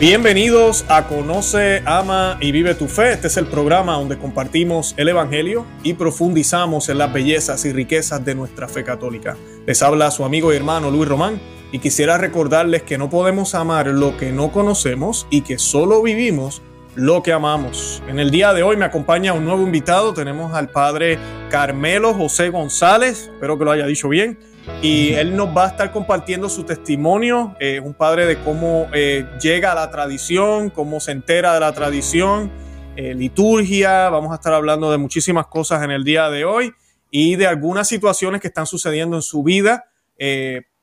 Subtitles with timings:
[0.00, 3.12] Bienvenidos a Conoce, Ama y Vive tu Fe.
[3.12, 8.24] Este es el programa donde compartimos el Evangelio y profundizamos en las bellezas y riquezas
[8.24, 9.36] de nuestra fe católica.
[9.66, 11.38] Les habla su amigo y hermano Luis Román
[11.70, 16.62] y quisiera recordarles que no podemos amar lo que no conocemos y que solo vivimos
[16.94, 18.02] lo que amamos.
[18.08, 20.14] En el día de hoy me acompaña un nuevo invitado.
[20.14, 21.18] Tenemos al padre
[21.50, 23.28] Carmelo José González.
[23.34, 24.38] Espero que lo haya dicho bien
[24.82, 29.26] y él nos va a estar compartiendo su testimonio, eh, un padre de cómo eh,
[29.40, 32.50] llega a la tradición, cómo se entera de la tradición,
[32.96, 36.72] eh, liturgia, vamos a estar hablando de muchísimas cosas en el día de hoy
[37.10, 39.86] y de algunas situaciones que están sucediendo en su vida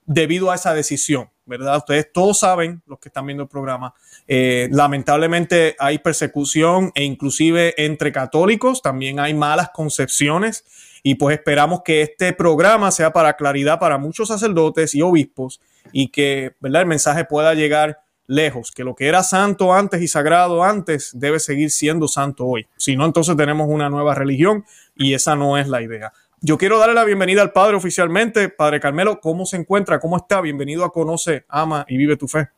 [0.07, 1.77] debido a esa decisión, ¿verdad?
[1.77, 3.93] Ustedes todos saben, los que están viendo el programa,
[4.27, 10.65] lamentablemente hay persecución e inclusive entre católicos, también hay malas concepciones
[11.03, 16.09] y pues esperamos que este programa sea para claridad para muchos sacerdotes y obispos y
[16.09, 21.11] que el mensaje pueda llegar lejos, que lo que era santo antes y sagrado antes
[21.13, 22.67] debe seguir siendo santo hoy.
[22.77, 26.11] Si no, entonces tenemos una nueva religión y esa no es la idea.
[26.41, 28.49] Yo quiero darle la bienvenida al Padre oficialmente.
[28.49, 29.99] Padre Carmelo, ¿cómo se encuentra?
[29.99, 30.39] ¿Cómo está?
[30.39, 32.49] Bienvenido a Conoce, Ama y Vive tu Fe.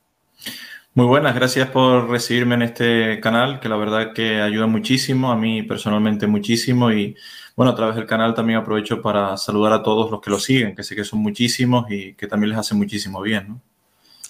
[0.95, 5.37] Muy buenas, gracias por recibirme en este canal, que la verdad que ayuda muchísimo, a
[5.37, 7.15] mí personalmente muchísimo y
[7.59, 10.73] bueno, a través del canal también aprovecho para saludar a todos los que lo siguen,
[10.73, 13.59] que sé que son muchísimos y que también les hace muchísimo bien.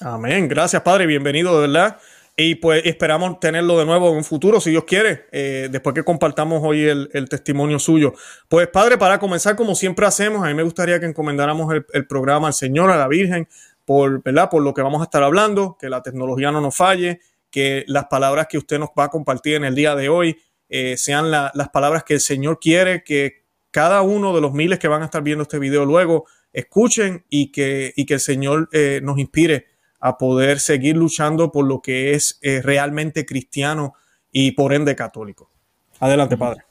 [0.01, 0.47] Amén.
[0.47, 1.05] Gracias, Padre.
[1.05, 1.99] Bienvenido, de verdad.
[2.35, 6.03] Y pues esperamos tenerlo de nuevo en un futuro, si Dios quiere, eh, después que
[6.03, 8.15] compartamos hoy el, testimonio suyo.
[8.47, 12.47] Pues Padre, para comenzar, como siempre hacemos, a mí me gustaría que encomendáramos el, programa
[12.47, 13.47] al Señor, a la Virgen,
[13.85, 14.49] por, ¿verdad?
[14.49, 17.19] por lo que vamos a estar hablando, que la tecnología no nos falle,
[17.51, 20.35] que las palabras que usted nos va a compartir en el día de hoy
[20.69, 24.87] eh, sean las palabras que el Señor quiere que cada uno de los miles que
[24.87, 29.01] van a estar viendo este video luego escuchen y que, y que el Señor eh,
[29.03, 29.67] nos inspire
[29.99, 33.95] a poder seguir luchando por lo que es eh, realmente cristiano
[34.31, 35.51] y por ende católico.
[35.99, 36.63] Adelante, Padre.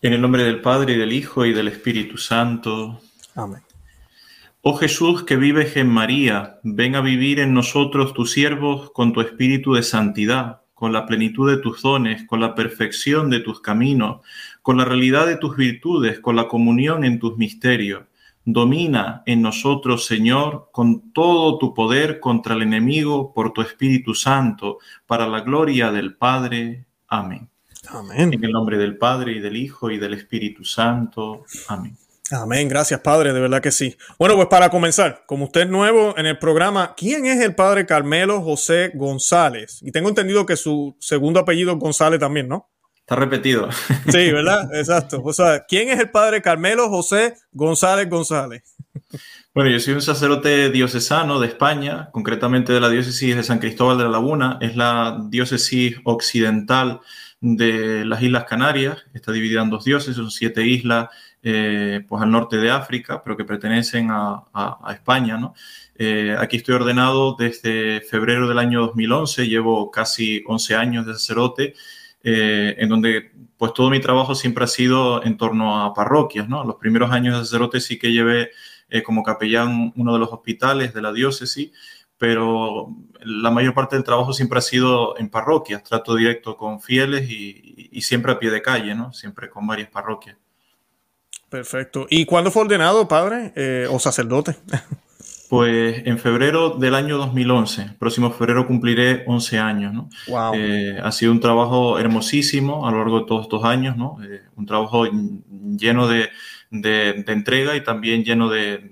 [0.00, 3.00] En el nombre del Padre y del Hijo y del Espíritu Santo.
[3.34, 3.62] Amén.
[4.62, 9.20] Oh Jesús que vives en María, ven a vivir en nosotros tus siervos con tu
[9.20, 14.20] espíritu de santidad con la plenitud de tus dones, con la perfección de tus caminos,
[14.60, 18.02] con la realidad de tus virtudes, con la comunión en tus misterios.
[18.44, 24.76] Domina en nosotros, Señor, con todo tu poder contra el enemigo por tu Espíritu Santo,
[25.06, 26.84] para la gloria del Padre.
[27.08, 27.48] Amén.
[27.88, 28.34] Amén.
[28.34, 31.46] En el nombre del Padre y del Hijo y del Espíritu Santo.
[31.68, 31.96] Amén.
[32.30, 33.96] Amén, gracias Padre, de verdad que sí.
[34.18, 37.86] Bueno, pues para comenzar, como usted es nuevo en el programa, ¿quién es el Padre
[37.86, 39.78] Carmelo José González?
[39.82, 42.68] Y tengo entendido que su segundo apellido es González también, ¿no?
[42.98, 43.68] Está repetido.
[44.10, 44.74] Sí, ¿verdad?
[44.74, 45.22] Exacto.
[45.24, 48.64] O sea, ¿quién es el Padre Carmelo José González González?
[49.54, 53.98] Bueno, yo soy un sacerdote diocesano de España, concretamente de la diócesis de San Cristóbal
[53.98, 57.00] de la Laguna, es la diócesis occidental
[57.40, 61.08] de las Islas Canarias, está dividida en dos diócesis, son siete islas
[61.42, 64.42] eh, pues al norte de África, pero que pertenecen a,
[64.92, 65.36] España.
[65.38, 65.54] ¿no?
[65.94, 71.74] Eh, aquí estoy ordenado desde febrero del año 2011, llevo casi 11 años de sacerdote,
[72.24, 76.48] eh, en donde pues todo mi trabajo siempre ha sido en torno a parroquias.
[76.48, 76.64] ¿no?
[76.64, 78.50] Los primeros años de sacerdote sí que llevé
[79.04, 81.70] como capellán uno de los hospitales de la diócesis,
[82.18, 82.88] pero
[83.20, 87.88] la mayor parte del trabajo siempre ha sido en parroquias, trato directo con fieles y,
[87.92, 89.12] y siempre a pie de calle, ¿no?
[89.12, 90.36] siempre con varias parroquias.
[91.48, 92.06] Perfecto.
[92.10, 94.56] ¿Y cuándo fue ordenado, padre eh, o sacerdote?
[95.48, 100.08] Pues en febrero del año 2011, próximo febrero cumpliré 11 años, ¿no?
[100.26, 100.54] Wow.
[100.56, 104.18] Eh, ha sido un trabajo hermosísimo a lo largo de todos estos años, ¿no?
[104.24, 105.06] Eh, un trabajo
[105.76, 106.30] lleno de,
[106.72, 108.90] entrega y también lleno de,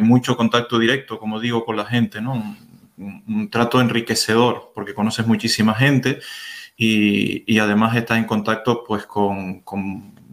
[0.00, 2.56] mucho contacto directo, como digo, con la gente, ¿no?
[2.96, 6.20] Un, trato enriquecedor, porque conoces muchísima gente
[6.76, 9.62] y, además estás en contacto, pues, con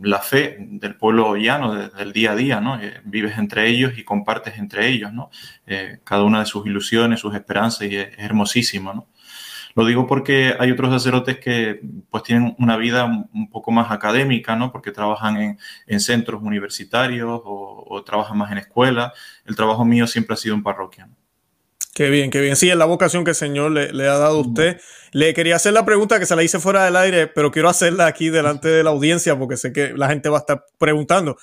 [0.01, 2.79] la fe del pueblo llano, del día a día, ¿no?
[2.81, 5.29] Eh, vives entre ellos y compartes entre ellos, ¿no?
[5.67, 9.07] Eh, cada una de sus ilusiones, sus esperanzas y es, hermosísimo, ¿no?
[9.75, 11.79] Lo digo porque hay otros sacerdotes que
[12.09, 14.71] pues tienen una vida un poco más académica, ¿no?
[14.71, 19.13] Porque trabajan en, centros universitarios o, trabajan más en escuelas.
[19.45, 21.09] El trabajo mío siempre ha sido en parroquia.
[21.93, 22.55] Qué bien, qué bien.
[22.55, 24.79] Sí, es la vocación que el Señor le, ha dado a usted.
[25.11, 28.05] Le quería hacer la pregunta que se la hice fuera del aire, pero quiero hacerla
[28.05, 31.37] aquí delante de la audiencia porque sé que la gente va a estar preguntando.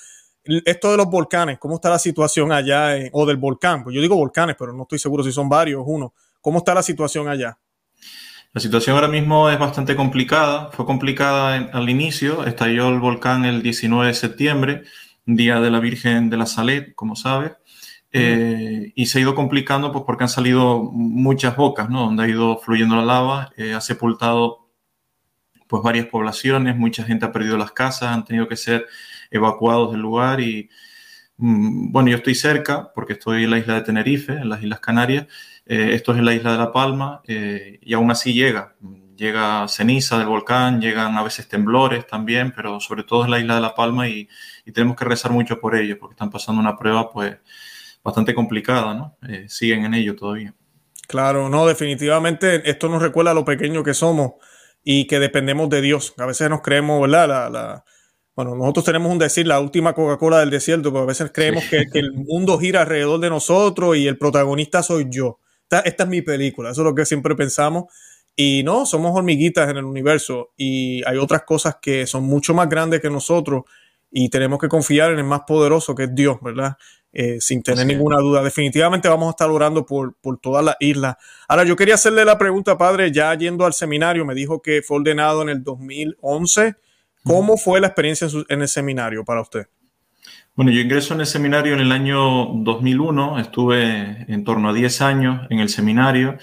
[0.65, 2.95] Esto de los volcanes, ¿cómo está la situación allá?
[3.11, 6.13] o del volcán, pues yo digo volcanes, pero no estoy seguro si son varios, uno.
[6.41, 7.57] ¿Cómo está la situación allá?
[8.53, 10.71] La situación ahora mismo es bastante complicada.
[10.71, 12.45] Fue complicada al inicio.
[12.45, 14.83] Estalló el volcán el 19 de septiembre,
[15.25, 17.51] día de la Virgen de la Salet, como sabes.
[18.11, 22.01] Eh, y se ha ido complicando pues, porque han salido muchas bocas, ¿no?
[22.05, 24.69] Donde ha ido fluyendo la lava, eh, ha sepultado
[25.67, 28.87] pues, varias poblaciones, mucha gente ha perdido las casas, han tenido que ser
[29.31, 30.69] evacuados del lugar y,
[31.37, 34.79] mm, bueno, yo estoy cerca porque estoy en la isla de Tenerife, en las Islas
[34.79, 35.27] Canarias,
[35.65, 38.75] eh, esto es en la isla de La Palma y aún así llega,
[39.17, 43.55] llega ceniza del volcán, llegan a veces temblores también, pero sobre todo es la isla
[43.55, 44.29] de La Palma y,
[44.65, 47.37] y tenemos que rezar mucho por ellos porque están pasando una prueba pues
[48.03, 49.17] bastante complicada, ¿no?
[49.27, 50.53] Eh, siguen en ello todavía.
[51.07, 54.33] Claro, no, definitivamente esto nos recuerda lo pequeño que somos
[54.83, 56.13] y que dependemos de Dios.
[56.17, 57.49] A veces nos creemos, ¿verdad?
[57.51, 57.83] La,
[58.35, 61.85] bueno, nosotros tenemos un decir, la última Coca-Cola del desierto, pero a veces creemos que,
[61.93, 65.39] el mundo gira alrededor de nosotros y el protagonista soy yo.
[65.63, 67.85] Esta, esta, es mi película, eso es lo que siempre pensamos.
[68.35, 72.69] Y no, somos hormiguitas en el universo y hay otras cosas que son mucho más
[72.69, 73.63] grandes que nosotros
[74.11, 76.77] y tenemos que confiar en el más poderoso que es Dios, ¿verdad?
[77.19, 78.43] Eh, sin tener ninguna duda.
[78.43, 81.17] Definitivamente vamos a estar orando por, por toda la isla.
[81.47, 84.97] Ahora, yo quería hacerle la pregunta, padre, ya yendo al seminario, me dijo que fue
[84.97, 86.75] ordenado en el 2011.
[87.23, 89.65] ¿Cómo fue la experiencia en el seminario para usted?
[90.53, 95.01] Bueno, yo ingreso en el seminario en el año 2001, estuve en torno a 10
[95.01, 96.37] años en el seminario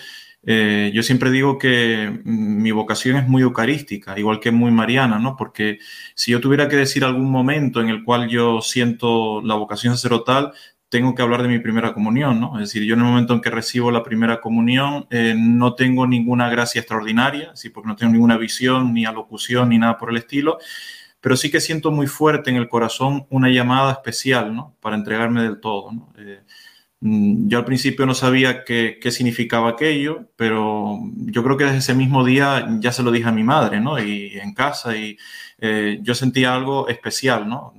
[0.47, 5.37] eh, yo siempre digo que mi vocación es muy eucarística, igual que muy mariana, ¿no?
[5.37, 5.79] Porque
[6.15, 10.53] si yo tuviera que decir algún momento en el cual yo siento la vocación sacerdotal,
[10.95, 12.55] tengo que hablar de mi primera comunión, ¿no?
[12.61, 16.07] Es decir, yo en el momento en que recibo la primera comunión eh, no tengo
[16.07, 17.71] ninguna gracia extraordinaria, ¿sí?
[17.71, 20.59] porque no tengo ninguna visión, ni alocución, ni nada por el estilo,
[21.21, 24.77] pero sí que siento muy fuerte en el corazón una llamada especial, ¿no?
[24.79, 26.13] Para entregarme del todo, ¿no?
[26.17, 26.44] Eh,
[27.07, 32.25] yo al principio no sabía qué, significaba aquello, pero yo creo que desde ese mismo
[32.25, 34.03] día ya se lo dije a mi madre, ¿no?
[34.03, 35.19] Y en casa, y
[35.59, 37.75] eh, yo sentía algo especial, ¿no?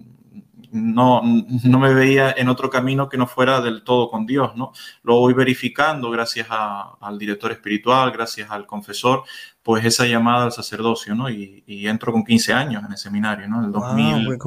[0.72, 4.74] No, no me veía en otro camino que no fuera del todo con Dios, ¿no?
[5.02, 9.24] Lo voy verificando gracias al director espiritual, gracias al confesor,
[9.64, 11.32] pues esa llamada al sacerdocio, ¿no?
[11.32, 13.58] Y, entro con 15 años en el seminario, ¿no?
[13.58, 14.38] En el 2000.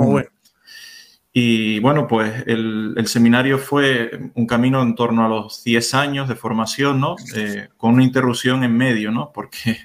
[1.41, 6.35] Y bueno, pues el, seminario fue un camino en torno a los 10 años de
[6.35, 7.15] formación, ¿no?
[7.37, 9.31] Eh, con una interrupción en medio, ¿no?
[9.33, 9.79] Porque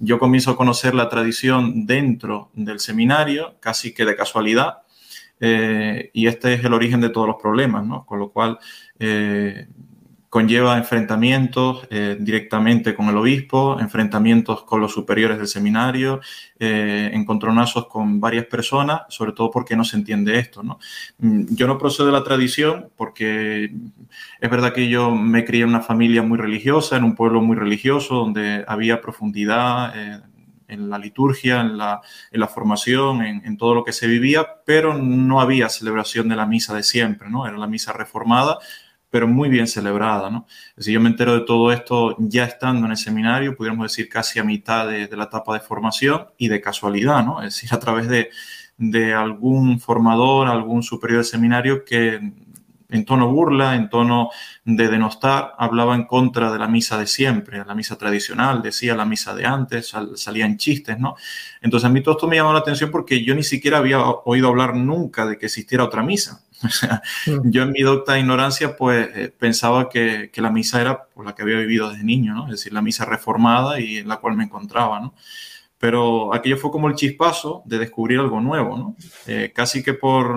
[0.00, 4.78] yo comienzo a conocer la tradición dentro del seminario, casi que de casualidad,
[5.38, 8.04] eh, y este es el origen de todos los problemas, ¿no?
[8.04, 8.58] Con lo cual,
[8.98, 9.68] eh,
[10.36, 16.20] conlleva enfrentamientos eh, directamente con el obispo, enfrentamientos con los superiores del seminario,
[16.58, 20.62] eh, encontronazos con varias personas, sobre todo porque no se entiende esto.
[20.62, 20.78] ¿no?
[21.20, 23.72] Mm, yo no procedo de la tradición porque
[24.38, 27.56] es verdad que yo me crié en una familia muy religiosa, en un pueblo muy
[27.56, 29.94] religioso, donde había profundidad.
[29.96, 30.20] Eh,
[30.68, 32.00] en la liturgia, en la,
[32.32, 36.34] en la formación, en, en, todo lo que se vivía, pero no había celebración de
[36.34, 37.46] la misa de siempre, ¿no?
[37.46, 38.58] Era la misa reformada,
[39.16, 40.46] pero muy bien celebrada, ¿no?
[40.72, 44.10] Es decir, yo me entero de todo esto ya estando en el seminario, pudiéramos decir
[44.10, 47.40] casi a mitad de, la etapa de formación y de casualidad, ¿no?
[47.42, 48.28] Es decir, a través de,
[48.76, 52.20] de algún formador, algún superior del seminario que
[52.90, 54.28] en tono burla, en tono
[54.66, 59.06] de denostar, hablaba en contra de la misa de siempre, la misa tradicional, decía la
[59.06, 61.16] misa de antes, salían chistes, ¿no?
[61.62, 64.48] Entonces a mí todo esto me llamó la atención porque yo ni siquiera había oído
[64.48, 66.42] hablar nunca de que existiera otra misa.
[67.44, 71.34] Yo en mi docta ignorancia pues eh, pensaba que, que, la misa era por la
[71.34, 72.44] que había vivido desde niño, ¿no?
[72.46, 75.14] Es decir, la misa reformada y en la cual me encontraba, ¿no?
[75.78, 78.96] pero aquello fue como el chispazo de descubrir algo nuevo, ¿no?
[79.26, 80.34] Eh, casi que por,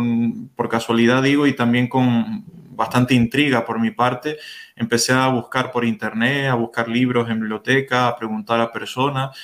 [0.56, 4.38] por, casualidad digo y también con bastante intriga por mi parte,
[4.76, 9.38] empecé a buscar por internet, a buscar libros en biblioteca, a preguntar a personas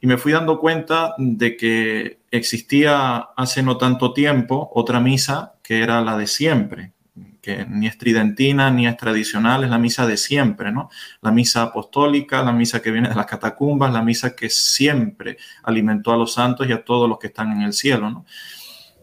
[0.00, 5.82] y me fui dando cuenta de que existía hace no tanto tiempo otra misa que
[5.82, 6.92] era la de siempre,
[7.40, 10.90] que ni es tridentina ni es tradicional, es la misa de siempre, ¿no?
[11.20, 16.12] La misa apostólica, la misa que viene de las catacumbas, la misa que siempre alimentó
[16.12, 18.26] a los santos y a todos los que están en el cielo, ¿no?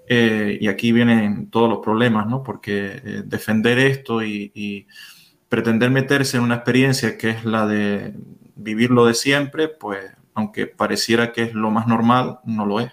[0.07, 2.43] Eh, y aquí vienen todos los problemas, ¿no?
[2.43, 4.87] Porque eh, defender esto y, y,
[5.47, 8.15] pretender meterse en una experiencia que es la de
[8.55, 12.91] vivir lo de siempre, pues aunque pareciera que es lo más normal, no lo es.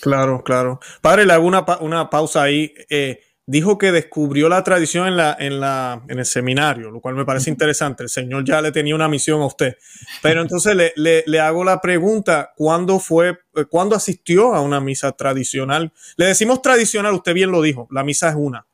[0.00, 0.80] Claro, claro.
[1.00, 2.72] Padre, le hago una, una pausa ahí.
[2.88, 7.14] Eh, dijo que descubrió la tradición en, la, en, la, en el seminario, lo cual
[7.14, 8.02] me parece interesante.
[8.02, 9.76] El Señor ya le tenía una misión a usted.
[10.20, 15.12] Pero entonces le, le, hago la pregunta, ¿cuándo fue, eh, cuándo asistió a una misa
[15.12, 15.92] tradicional?
[16.16, 18.66] Le decimos tradicional, usted bien lo dijo, la misa es una.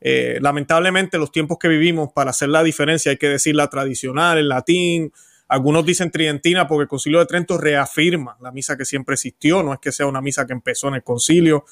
[0.00, 4.38] Eh, lamentablemente los tiempos que vivimos, para hacer la diferencia hay que decir la tradicional,
[4.38, 5.12] el latín,
[5.48, 9.72] algunos dicen tridentina porque el concilio de Trento reafirma la misa que siempre existió, no
[9.72, 11.64] es que sea una misa que empezó en el concilio,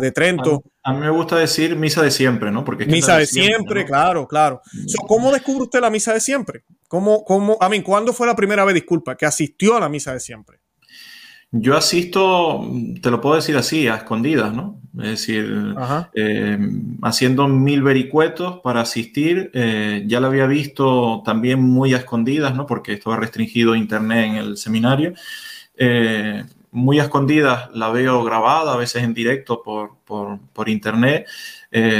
[0.00, 0.62] de Trento.
[0.82, 2.64] A, mí me gusta decir misa de siempre, ¿no?
[2.64, 4.62] Porque misa de siempre, claro, claro.
[4.72, 5.06] Mm.
[5.06, 6.64] ¿Cómo descubre usted la misa de siempre?
[6.88, 10.14] ¿Cómo, cómo, a mí, ¿cuándo fue la primera vez, disculpa, que asistió a la misa
[10.14, 10.60] de siempre?
[11.52, 12.68] Yo asisto,
[13.00, 14.80] te lo puedo decir así, a escondidas, ¿no?
[14.98, 15.74] Es decir,
[16.14, 16.58] eh,
[17.02, 19.50] haciendo mil vericuetos para asistir.
[19.54, 22.66] Eh, ya lo había visto también muy a escondidas, ¿no?
[22.66, 25.12] Porque estaba restringido internet en el seminario.
[25.76, 26.44] Eh,
[26.76, 31.26] muy escondidas la veo grabada, a veces en directo por, por, internet.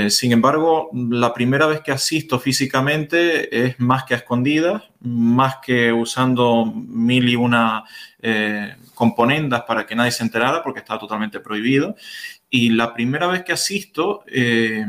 [0.08, 5.92] sin embargo, la primera vez que asisto físicamente es más que a escondidas, más que
[5.92, 7.84] usando mil y una
[8.96, 11.94] componendas para que nadie se enterara porque estaba totalmente prohibido.
[12.50, 14.84] Y la primera vez que asisto, eh,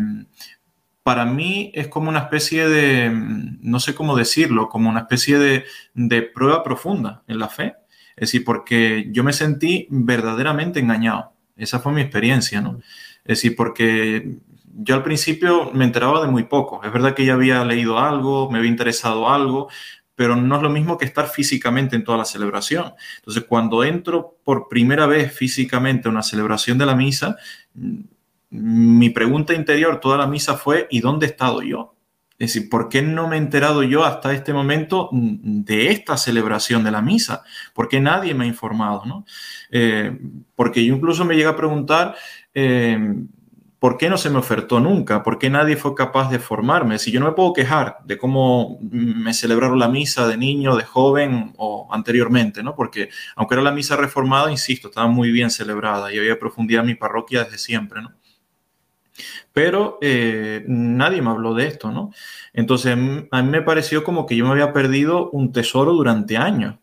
[1.03, 5.65] para mí es como una especie de, no sé cómo decirlo, como una especie de,
[5.93, 7.75] de prueba profunda en la fe.
[8.17, 11.33] Es decir, porque yo me sentí verdaderamente engañado.
[11.55, 12.79] Esa fue mi experiencia, ¿no?
[13.23, 14.37] Es decir, porque
[14.73, 16.83] yo al principio me enteraba de muy poco.
[16.83, 19.69] Es verdad que ya había leído algo, me había interesado algo,
[20.15, 22.93] pero no es lo mismo que estar físicamente en toda la celebración.
[23.17, 27.37] Entonces, cuando entro por primera vez físicamente a una celebración de la misa,
[27.75, 27.99] mm,
[28.49, 31.96] mi pregunta interior toda la misa fue, ¿y dónde he estado yo?
[32.39, 36.83] Es decir, ¿por qué no me he enterado yo hasta este momento de esta celebración
[36.83, 37.43] de la misa?
[37.73, 39.05] ¿Por qué nadie me ha informado?
[39.05, 39.25] ¿no?
[39.71, 40.15] Eh,
[40.55, 42.15] porque yo incluso me llega a preguntar,
[42.53, 43.25] eh,
[43.79, 45.23] ¿por qué no se me ofertó nunca?
[45.23, 46.99] ¿Por qué nadie fue capaz de formarme?
[46.99, 50.83] Si yo no me puedo quejar de cómo me celebraron la misa de niño, de
[50.83, 52.75] joven o anteriormente, ¿no?
[52.75, 56.87] Porque aunque era la misa reformada, insisto, estaba muy bien celebrada y había profundidad en
[56.87, 58.11] mi parroquia desde siempre, ¿no?
[59.53, 62.11] Pero eh, nadie me habló de esto, ¿no?
[62.53, 66.75] Entonces a mí me pareció como que yo me había perdido un tesoro durante años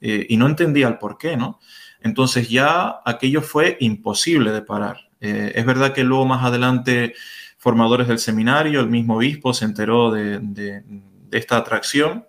[0.00, 1.60] eh, y no entendía el por qué, ¿no?
[2.00, 5.08] Entonces ya aquello fue imposible de parar.
[5.20, 7.14] Eh, es verdad que luego más adelante
[7.58, 10.84] formadores del seminario, el mismo obispo se enteró de,
[11.32, 12.26] esta atracción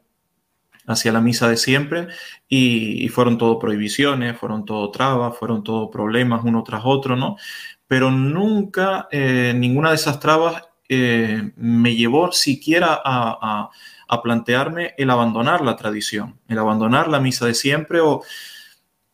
[0.88, 2.08] hacia la misa de siempre
[2.48, 7.36] y, fueron todo prohibiciones, fueron todo trabas, fueron todo problemas uno tras otro, ¿no?
[7.88, 13.70] Pero nunca eh, ninguna de esas trabas eh, me llevó siquiera a,
[14.08, 18.22] a, plantearme el abandonar la tradición, el abandonar la misa de siempre o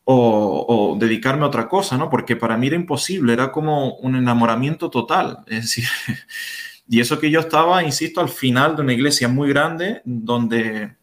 [0.06, 2.10] o, dedicarme a otra cosa, ¿no?
[2.10, 5.40] Porque para mí era imposible, era como un enamoramiento total.
[5.48, 5.86] Es decir,
[6.88, 10.96] y eso que yo estaba, insisto, al final de una iglesia muy grande, donde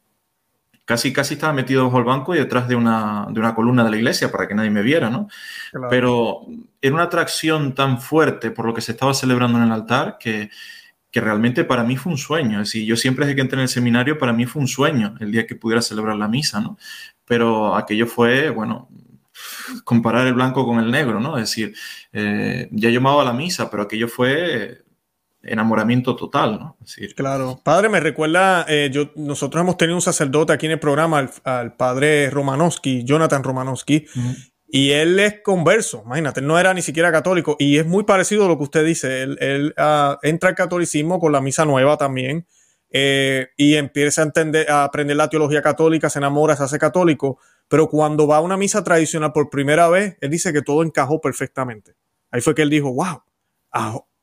[0.90, 3.90] casi, casi estaba metido bajo el banco y detrás de una, de una columna de
[3.90, 5.28] la iglesia para que nadie me viera, ¿no?
[5.88, 6.40] Pero
[6.82, 10.50] era una atracción tan fuerte por lo que se estaba celebrando en el altar que,
[11.12, 12.60] que realmente para mí fue un sueño.
[12.60, 15.14] Es decir, yo siempre desde que entré en el seminario, para mí fue un sueño
[15.20, 16.76] el día que pudiera celebrar la misa, ¿no?
[17.24, 18.88] Pero aquello fue, bueno,
[19.84, 21.38] comparar el blanco con el negro, ¿no?
[21.38, 21.72] Es decir,
[22.12, 24.82] eh, ya llamaba a la misa, pero aquello fue
[25.42, 26.76] enamoramiento total, ¿no?
[27.14, 27.60] claro.
[27.64, 31.76] Padre, me recuerda, eh, yo, nosotros hemos tenido un sacerdote aquí en el programa, al,
[31.76, 34.06] padre Romanowski, Jonathan Romanowski,
[34.68, 38.44] y él es converso, imagínate, él no era ni siquiera católico y es muy parecido
[38.44, 39.22] a lo que usted dice.
[39.22, 42.46] Él, ah, entra al catolicismo con la misa nueva también
[42.90, 47.38] eh, y empieza a, entender, a aprender la teología católica, se enamora, se hace católico,
[47.68, 51.20] pero cuando va a una misa tradicional por primera vez, él dice que todo encajó
[51.20, 51.94] perfectamente.
[52.30, 53.22] Ahí fue que él dijo, wow,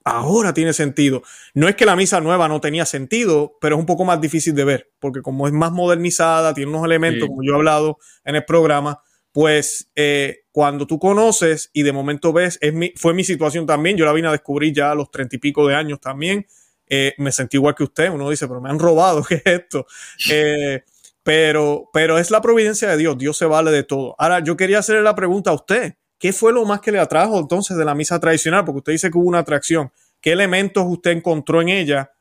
[0.08, 1.24] ahora tiene sentido.
[1.54, 4.56] No es que la misa nueva no tenía sentido, pero es un poco más difícil
[4.56, 8.36] de ver, porque como es más modernizada, tiene unos elementos, como yo he hablado en
[8.36, 13.24] el programa, pues eh, cuando tú conoces y de momento ves, es mi, fue mi
[13.24, 16.00] situación también, yo la vine a descubrir ya a los treinta y pico de años
[16.00, 16.48] también,
[16.88, 19.86] eh, me sentí igual que usted, uno dice, pero me han robado, ¿qué es esto?
[20.32, 20.84] Eh,
[21.22, 24.16] pero, pero es la providencia de Dios, Dios se vale de todo.
[24.18, 27.40] Ahora, yo quería hacerle la pregunta a usted, ¿qué fue lo más que le atrajo
[27.40, 28.66] entonces de la misa tradicional?
[28.66, 32.12] Porque usted dice que hubo una atracción, ¿qué elementos usted encontró en ella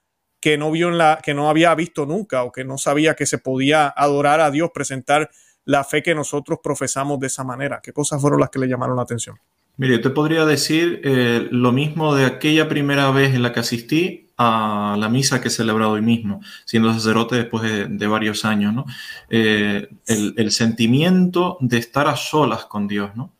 [0.41, 3.27] que no vio en la, que no había visto nunca o que no sabía que
[3.27, 5.31] se podía adorar a Dios, presentar
[5.65, 7.81] la fe que nosotros profesamos de esa manera?
[7.83, 9.37] ¿Qué cosas fueron las que le llamaron la atención?
[9.79, 13.61] Mire, yo te podría decir eh, lo mismo de aquella primera vez en la que
[13.61, 18.75] asistí a la misa que he celebrado hoy mismo, siendo sacerdote después de, varios años,
[18.75, 18.85] ¿no?
[19.31, 23.33] Eh, el, sentimiento de estar a solas con Dios, ¿no?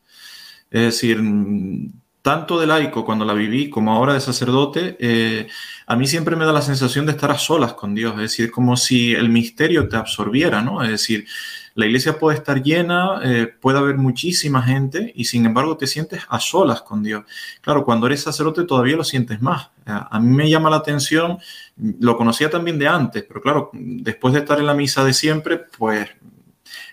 [0.69, 1.21] Es decir,
[2.21, 5.47] tanto de laico cuando la viví como ahora de sacerdote, eh,
[5.85, 8.51] a mí siempre me da la sensación de estar a solas con Dios, es decir,
[8.51, 10.83] como si el misterio te absorbiera, ¿no?
[10.83, 11.25] Es decir,
[11.75, 16.23] la iglesia puede estar llena, eh, puede haber muchísima gente y sin embargo te sientes
[16.27, 17.23] a solas con Dios.
[17.61, 19.69] Claro, cuando eres sacerdote todavía lo sientes más.
[19.85, 21.37] A mí me llama la atención,
[21.77, 25.59] lo conocía también de antes, pero claro, después de estar en la misa de siempre,
[25.77, 26.09] pues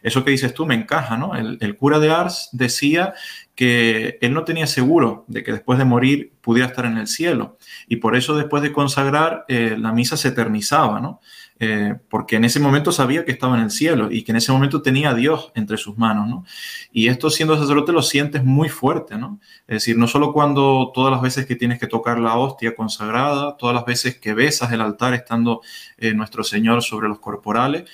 [0.05, 1.35] eso que dices tú me encaja, ¿no?
[1.35, 3.15] El, cura de Ars decía
[3.55, 7.57] que él no tenía seguro de que después de morir pudiera estar en el cielo
[7.89, 11.21] y por eso después de consagrar eh, la misa se eternizaba, ¿no?
[11.59, 14.53] Eh, porque en ese momento sabía que estaba en el cielo y que en ese
[14.53, 16.45] momento tenía a Dios entre sus manos, ¿no?
[16.93, 19.41] Y esto siendo sacerdote lo sientes muy fuerte, ¿no?
[19.67, 23.57] Es decir, no solo cuando todas las veces que tienes que tocar la hostia consagrada,
[23.57, 25.63] todas las veces que besas el altar estando
[25.97, 27.85] eh, nuestro Señor sobre los corporales,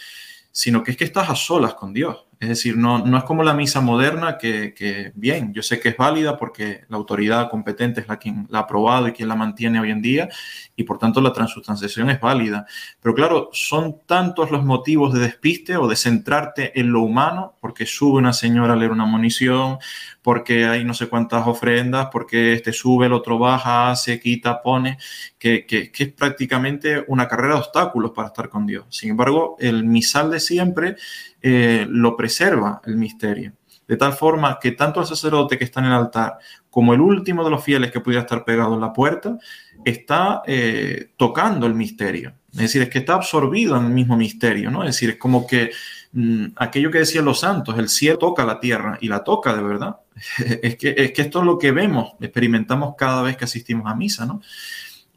[0.52, 2.29] sino que es que estás a solas con Dios.
[2.40, 5.97] Es decir, no, no es como la misa moderna que, bien, yo sé que es
[5.99, 9.78] válida porque la autoridad competente es la quien la ha aprobado y quien la mantiene
[9.78, 10.30] hoy en día
[10.75, 12.64] y por tanto la transustanciación es válida.
[13.02, 17.85] Pero claro, son tantos los motivos de despiste o de centrarte en lo humano, porque
[17.85, 19.76] sube una señora a leer una munición,
[20.23, 24.97] porque hay no sé cuántas ofrendas, porque este sube, el otro baja, se quita, pone,
[25.38, 28.87] que, que, que es prácticamente una carrera de obstáculos para estar con Dios.
[28.88, 30.97] Sin embargo, el misal de siempre
[31.42, 33.52] eh, lo preserva el misterio.
[33.87, 36.38] De tal forma que tanto el sacerdote que está en el altar
[36.70, 39.37] como el último de los fieles que pudiera estar pegado en la puerta
[39.85, 42.35] está eh, tocando el misterio.
[42.52, 44.82] Es decir, es que está absorbido en el mismo misterio, ¿no?
[44.82, 45.70] Es decir, es como que
[46.12, 49.62] mm, aquello que decían los santos, el cielo toca la tierra y la toca de
[49.62, 49.97] verdad.
[50.62, 53.94] es, que, es que esto es lo que vemos, experimentamos cada vez que asistimos a
[53.94, 54.40] misa, ¿no?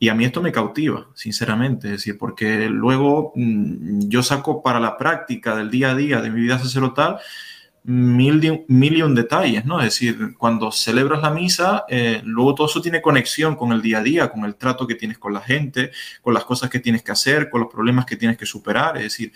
[0.03, 4.77] Y a mí esto me cautiva, sinceramente, es decir, porque luego mm, yo saco para
[4.77, 7.19] la práctica del día a día de mi vida sacerdotal
[7.85, 9.79] mil, mil y un detalles, ¿no?
[9.79, 13.99] Es decir, cuando celebras la misa, eh, luego todo eso tiene conexión con el día
[13.99, 15.91] a día, con el trato que tienes con la gente,
[16.21, 19.03] con las cosas que tienes que hacer, con los problemas que tienes que superar, es
[19.03, 19.31] decir,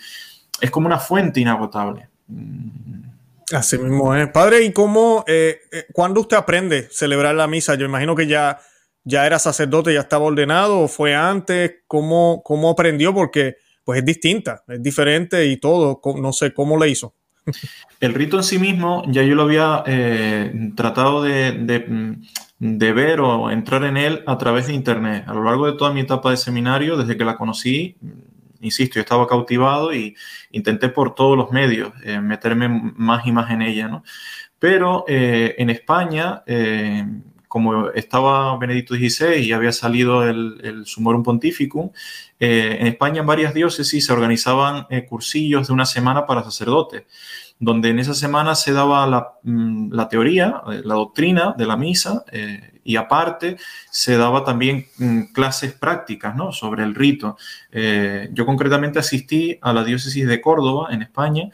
[0.60, 2.10] es como una fuente inagotable.
[3.54, 4.12] Así mismo.
[4.34, 7.74] Padre, ¿y cómo, eh, eh, cuándo usted aprende a celebrar la misa?
[7.74, 8.58] Yo imagino que ya
[9.04, 14.04] ya era sacerdote, ya estaba ordenado, o fue antes, cómo, cómo aprendió, porque pues es
[14.04, 17.14] distinta, es diferente y todo, no sé cómo le hizo.
[18.00, 22.18] El rito en sí mismo ya yo lo había eh, tratado de,
[22.58, 25.24] ver o entrar en él a través de internet.
[25.26, 27.96] A lo largo de toda mi etapa de seminario, desde que la conocí,
[28.60, 30.14] insisto, yo estaba cautivado y
[30.50, 34.04] intenté por todos los medios eh, meterme más y más en ella, ¿no?
[34.58, 36.42] Pero eh, en España
[37.48, 41.90] como estaba Benedicto XVI y había salido el, el Sumorum Pontificum,
[42.40, 47.02] eh, en España en varias diócesis se organizaban eh, cursillos de una semana para sacerdotes,
[47.58, 52.24] donde en esa semana se daba la, mm, teoría, eh, la doctrina de la misa
[52.84, 53.56] y aparte
[53.90, 57.36] se daba también mm, clases prácticas sobre el rito.
[58.32, 61.50] yo concretamente asistí a la diócesis de Córdoba, en España,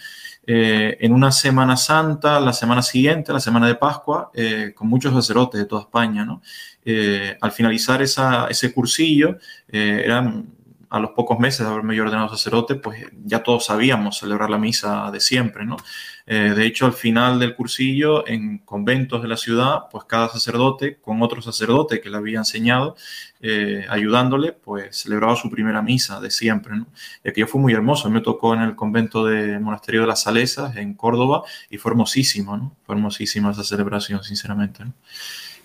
[0.46, 5.12] eh, en una Semana Santa, la semana siguiente, la semana de Pascua, eh, con muchos
[5.12, 6.24] sacerdotes de toda España.
[6.24, 6.42] ¿no?
[6.84, 10.46] Eh, al finalizar ese cursillo, eran
[10.94, 15.10] a los pocos meses de haberme ordenado sacerdote, pues ya todos sabíamos celebrar la misa
[15.10, 15.76] de siempre, ¿no?
[16.24, 20.98] Eh, de hecho, al final del cursillo, en conventos de la ciudad, pues cada sacerdote,
[21.00, 22.94] con otro sacerdote que le había enseñado,
[23.40, 26.86] eh, ayudándole, pues celebraba su primera misa de siempre, ¿no?
[27.24, 28.08] Y aquello fue muy hermoso.
[28.08, 32.56] Me tocó en el convento del Monasterio de las Salesas, en Córdoba, y fue hermosísimo,
[32.56, 32.76] ¿no?
[32.86, 34.92] Fue hermosísima esa celebración, sinceramente, ¿no?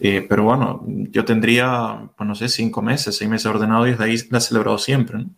[0.02, 4.04] Eh, pero bueno, yo tendría, pues no sé, cinco meses, seis meses ordenado y desde
[4.06, 5.20] ahí la he celebrado siempre.
[5.20, 5.30] ¿no?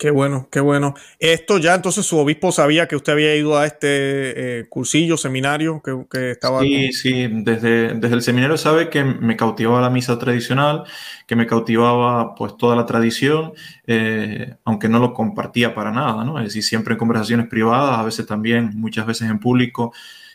[0.00, 0.94] Qué bueno, qué bueno.
[1.18, 5.82] Esto ya entonces su obispo sabía que usted había ido a este eh, cursillo, seminario
[5.84, 6.60] que, que estaba.
[6.60, 10.84] Sí, sí, desde, desde el seminario sabe que me cautivaba la misa tradicional,
[11.26, 13.52] que me cautivaba pues toda la tradición,
[13.86, 16.38] eh, aunque no lo compartía para nada, ¿no?
[16.38, 19.92] Es decir, siempre en conversaciones privadas, a veces también, muchas veces en público,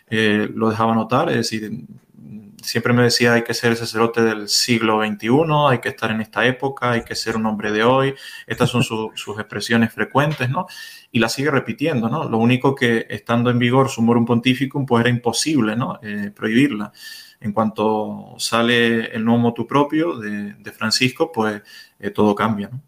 [0.07, 1.71] lo dejaba notar, es decir,
[2.65, 5.29] siempre me decía hay que ser el sacerdote del siglo XXI,
[5.69, 8.15] hay que estar en esta época, hay que ser un hombre de hoy.
[8.47, 10.65] Estas son sus expresiones frecuentes, ¿no?
[11.11, 12.27] Y la sigue repitiendo, ¿no?
[12.27, 15.99] Lo único que estando en vigor su morum pontificum, pues era imposible, ¿no?
[16.01, 16.91] Eh, prohibirla.
[17.39, 21.61] En cuanto sale el nuevo motu propio de, Francisco, pues
[21.99, 22.81] eh, todo cambia, ¿no?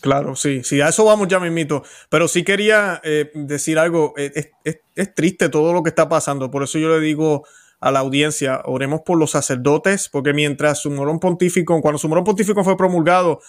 [0.00, 1.82] Claro, sí, sí, a eso vamos ya mismito.
[2.10, 6.78] Pero sí quería eh, decir algo, es triste todo lo que está pasando, por eso
[6.78, 7.44] yo le digo
[7.84, 12.24] a la audiencia, oremos por los sacerdotes, porque mientras su morón pontífico, cuando su morón
[12.24, 13.42] pontífico fue promulgado,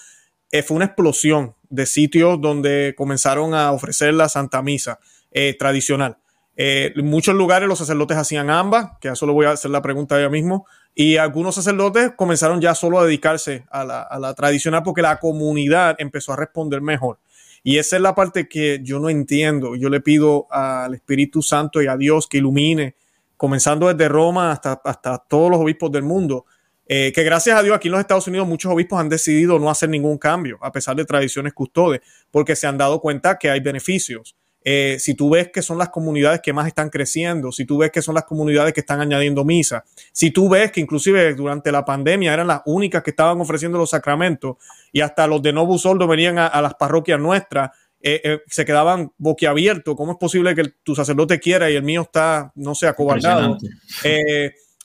[0.52, 5.00] eh, fue una explosión de sitios donde comenzaron a ofrecer la Santa Misa
[5.32, 6.17] eh, tradicional.
[6.58, 9.71] Eh, en muchos lugares los sacerdotes hacían ambas, que a eso le voy a hacer
[9.71, 14.84] la pregunta ya mismo, y algunos sacerdotes comenzaron ya solo a dedicarse a la tradicional
[14.84, 17.19] porque la comunidad empezó a responder mejor.
[17.63, 19.78] Y esa es la parte que yo no entiendo.
[19.78, 22.95] Yo le pido al Espíritu Santo y a Dios que ilumine
[23.38, 26.45] comenzando desde Roma hasta, hasta todos los obispos del mundo,
[26.88, 29.71] eh, que gracias a Dios aquí en los Estados Unidos muchos obispos han decidido no
[29.71, 33.60] hacer ningún cambio, a pesar de tradiciones custodes, porque se han dado cuenta que hay
[33.60, 34.36] beneficios.
[34.67, 37.91] eh, si tú ves que son las comunidades que más están creciendo, si tú ves
[37.91, 41.86] que son las comunidades que están añadiendo misa, si tú ves que inclusive durante la
[41.86, 44.56] pandemia eran las únicas que estaban ofreciendo los sacramentos
[44.91, 47.69] y hasta los de Novus Sordo venían a, las parroquias nuestras,
[48.08, 49.96] eh, eh, se quedaban boquiabiertos.
[49.96, 53.58] ¿Cómo es posible que tu sacerdote quiera y el mío está, no sé, acobardado?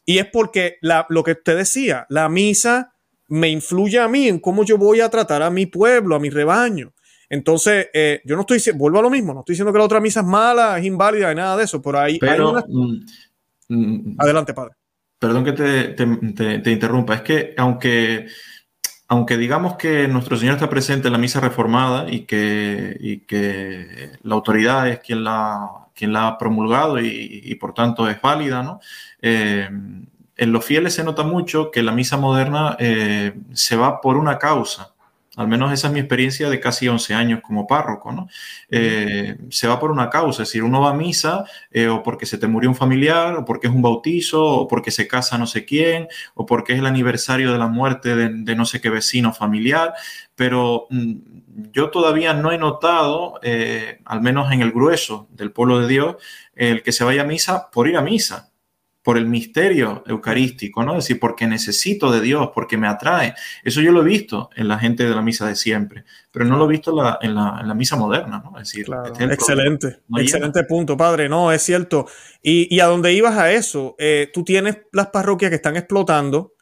[0.06, 2.94] y es porque lo que usted decía, la misa
[3.28, 6.30] me influye a mí en cómo yo voy a tratar a mi pueblo, a mi
[6.30, 6.92] rebaño.
[7.28, 9.85] Entonces, eh, yo no estoy diciendo, vuelvo a lo mismo, no estoy diciendo que la
[9.85, 12.96] otra misa es mala, es inválida, nada de eso, por ahí pero, mm,
[13.68, 14.74] mm, Adelante, padre.
[15.16, 18.26] Perdón que te, interrumpa, es que aunque,
[19.11, 24.88] aunque digamos que nuestro Señor está presente en la misa reformada y que, la autoridad
[24.88, 28.79] es quien la, quien la ha promulgado y, por tanto es válida, ¿no?
[29.20, 29.68] Eh,
[30.37, 34.38] en los fieles se nota mucho que la misa moderna eh, se va por una
[34.38, 34.94] causa
[35.40, 38.29] al menos esa es mi experiencia de casi 11 años como párroco, ¿no?
[38.68, 42.26] Eh, se va por una causa, es decir, uno va a misa eh, o porque
[42.26, 45.46] se te murió un familiar, o porque es un bautizo, o porque se casa no
[45.46, 49.33] sé quién, o porque es el aniversario de la muerte de, no sé qué vecino
[49.33, 49.94] familiar,
[50.35, 51.14] pero mm,
[51.72, 56.16] yo todavía no he notado, eh, al menos en el grueso del pueblo de Dios,
[56.55, 58.49] el que se vaya a misa por ir a misa
[59.02, 60.92] por el misterio eucarístico, ¿no?
[60.92, 63.34] Es decir, porque necesito de Dios, porque me atrae.
[63.64, 66.58] Eso yo lo he visto en la gente de la misa de siempre, pero no
[66.58, 68.58] lo he visto en la, misa moderna, ¿no?
[68.58, 71.30] Es decir, este excelente, excelente punto, padre.
[71.30, 72.06] No, es cierto.
[72.42, 76.52] Y, a donde ibas a eso, eh, tú tienes las parroquias que están explotando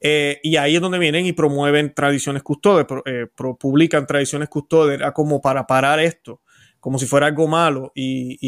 [0.00, 3.26] eh, y ahí es donde vienen y promueven tradiciones custodes, eh,
[3.58, 6.40] publican tradiciones custodes, como para parar esto,
[6.80, 7.92] como si fuera algo malo.
[7.94, 8.38] Y,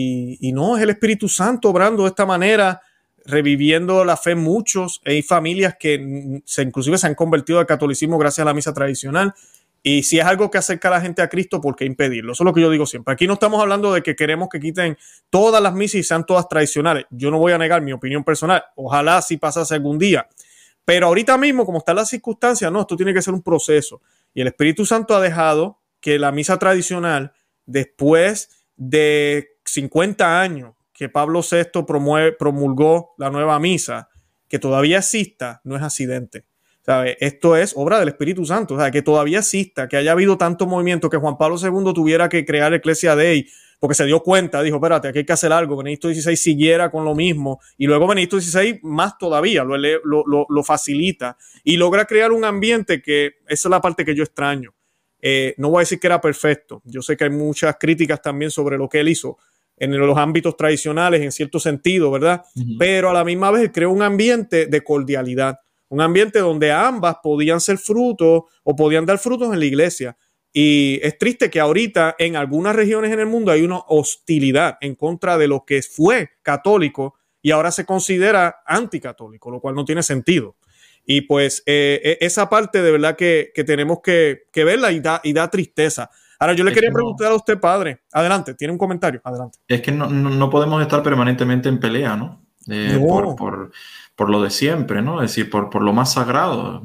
[0.40, 2.81] y no, es el Espíritu Santo obrando de esta manera
[3.27, 5.01] reviviendo la fe muchos.
[5.05, 9.35] Hay familias que se, inclusive se han convertido al catolicismo gracias a la misa tradicional.
[9.83, 12.33] Y si es algo que acerca a la gente a Cristo, ¿por qué impedirlo?
[12.33, 13.15] Eso es lo que yo digo siempre.
[13.15, 14.97] Aquí no estamos hablando de que queremos que quiten
[15.31, 17.05] todas las misas y sean todas tradicionales.
[17.11, 18.65] Yo no voy a negar mi opinión personal.
[18.75, 20.29] Ojalá si pasase algún día.
[20.85, 24.01] Pero ahorita mismo, como están las circunstancias, no, esto tiene que ser un proceso.
[24.35, 27.33] Y el Espíritu Santo ha dejado que la misa tradicional,
[27.65, 31.83] después de 50 años que Pablo VI
[32.39, 34.09] promulgó la nueva misa,
[34.49, 36.47] que todavía exista, no es accidente.
[36.87, 37.17] ¿sabe?
[37.21, 41.11] Esto es obra del Espíritu Santo, o que todavía exista, que haya habido tanto movimiento,
[41.11, 43.47] que Juan Pablo II tuviera que crear Ecclesia Dei,
[43.79, 47.05] porque se dio cuenta, dijo, espérate, aquí hay que hacer algo, Benedicto XVI siguiera con
[47.05, 53.03] lo mismo, y luego Benedicto XVI más todavía lo facilita y logra crear un ambiente
[53.03, 54.73] que, esa es la parte que yo extraño.
[55.21, 58.51] Eh, no voy a decir que era perfecto, yo sé que hay muchas críticas también
[58.51, 59.39] sobre lo que él hizo,
[59.77, 62.43] en los ámbitos tradicionales, en cierto sentido, ¿verdad?
[62.79, 65.59] Pero a la misma vez creó un ambiente de cordialidad,
[65.89, 70.17] un ambiente donde ambas podían ser frutos o podían dar frutos en la iglesia.
[70.53, 74.95] Y es triste que ahorita en algunas regiones en el mundo hay una hostilidad en
[74.95, 80.03] contra de lo que fue católico y ahora se considera anticatólico, lo cual no tiene
[80.03, 80.57] sentido.
[81.05, 85.33] Y pues eh, e, esa parte de verdad que, tenemos que, verla y da, y
[85.33, 86.11] da tristeza.
[86.38, 88.03] Ahora, yo le quería preguntar a usted, padre.
[88.12, 89.20] Adelante, tiene un comentario.
[89.25, 89.59] Adelante.
[89.66, 92.42] Es que no, podemos estar permanentemente en pelea, ¿no?
[92.68, 92.99] Eh,
[93.37, 95.22] por, lo de siempre, ¿no?
[95.22, 96.83] Es decir, por, lo más sagrado.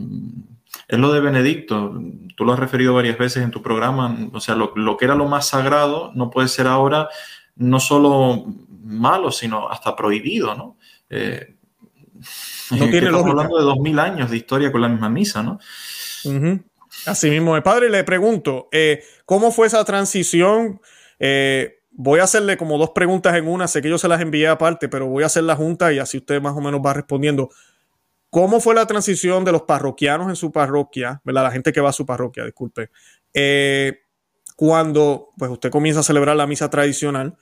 [0.88, 2.02] Es lo de Benedicto.
[2.36, 4.30] Tú lo has referido varias veces en tu programa.
[4.34, 7.10] O sea, lo, que era lo más sagrado no puede ser ahora
[7.56, 8.46] no solo
[8.84, 10.78] malo, sino hasta prohibido, ¿no?
[11.10, 11.56] Eh,
[12.72, 15.60] no tiene estamos hablando de dos mil años de historia con la misma misa, ¿no?
[17.06, 20.80] Así mismo, mi padre, le pregunto, eh, ¿cómo fue esa transición?
[21.20, 24.48] Eh, voy a hacerle como dos preguntas en una, sé que yo se las envié
[24.48, 27.50] aparte, pero voy a hacer la junta y así usted más o menos va respondiendo.
[28.30, 31.94] ¿Cómo fue la transición de los parroquianos en su parroquia, la gente que va a
[31.94, 32.92] su parroquia, disculpe,
[33.34, 34.04] eh,
[34.56, 37.36] cuando pues usted comienza a celebrar la misa tradicional?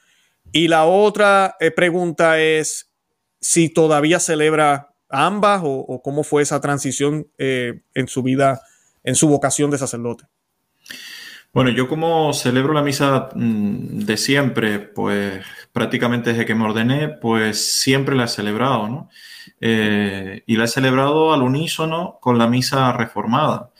[0.51, 2.91] Y la otra pregunta es
[3.39, 8.61] si todavía celebra ambas o, cómo fue esa transición en su vida
[9.03, 10.25] en su vocación de sacerdote?
[11.51, 17.09] Bueno, yo como celebro la misa mm, de siempre, pues prácticamente desde que me ordené,
[17.09, 19.09] pues siempre la he celebrado, ¿no?
[19.59, 23.71] Eh, y la he celebrado al unísono con la misa reformada.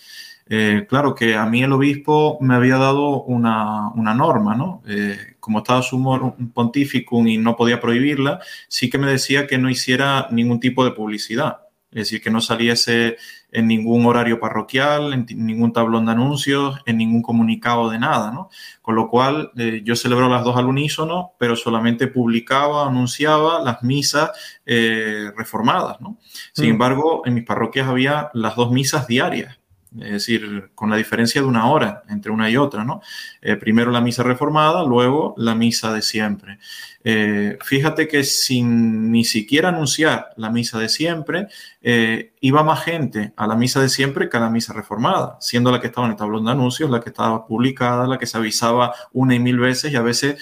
[0.52, 4.82] Eh, claro que a mí el obispo me había dado una, norma, ¿no?
[4.88, 9.60] Eh, como estaba su humor pontificum y no podía prohibirla, sí que me decía que
[9.60, 11.69] no hiciera ningún tipo de publicidad.
[11.92, 13.18] Es decir, que no saliese
[13.52, 18.50] en ningún horario parroquial, en ningún tablón de anuncios, en ningún comunicado de nada, ¿no?
[18.82, 23.82] Con lo cual eh, yo celebro las dos al unísono, pero solamente publicaba, anunciaba las
[23.82, 24.32] misas
[24.68, 26.18] eh, reformadas, ¿no?
[26.54, 26.70] Sin mm.
[26.70, 29.59] embargo, en mis parroquias había las dos misas diarias.
[29.98, 33.02] Es decir, con la diferencia de una hora entre una y otra, ¿no?
[33.42, 36.60] Eh, primero la misa reformada, luego la misa de siempre.
[37.04, 41.48] Eh, fíjate que sin ni siquiera anunciar la misa de siempre,
[41.82, 45.72] eh, iba más gente a la misa de siempre que a la misa reformada, siendo
[45.72, 48.38] la que estaba en el tablón de anuncios, la que estaba publicada, la que se
[48.38, 50.38] avisaba una y mil veces y a veces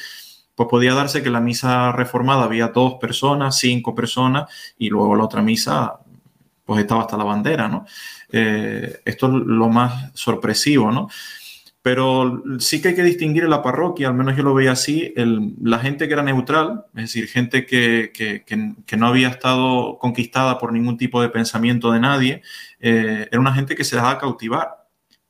[0.55, 5.23] pues podía darse que la misa reformada había dos personas, cinco personas y luego la
[5.23, 5.99] otra misa
[6.67, 7.85] pues estaba hasta la bandera, ¿no?
[8.29, 11.07] Eh, esto es lo más sorpresivo, ¿no?
[11.81, 15.13] Pero sí que hay que distinguir en la parroquia, al menos yo lo veía así,
[15.15, 20.73] la gente que era neutral, es decir, gente que, que, no había estado conquistada por
[20.73, 22.41] ningún tipo de pensamiento de nadie,
[22.81, 24.87] eh, era una gente que se dejaba cautivar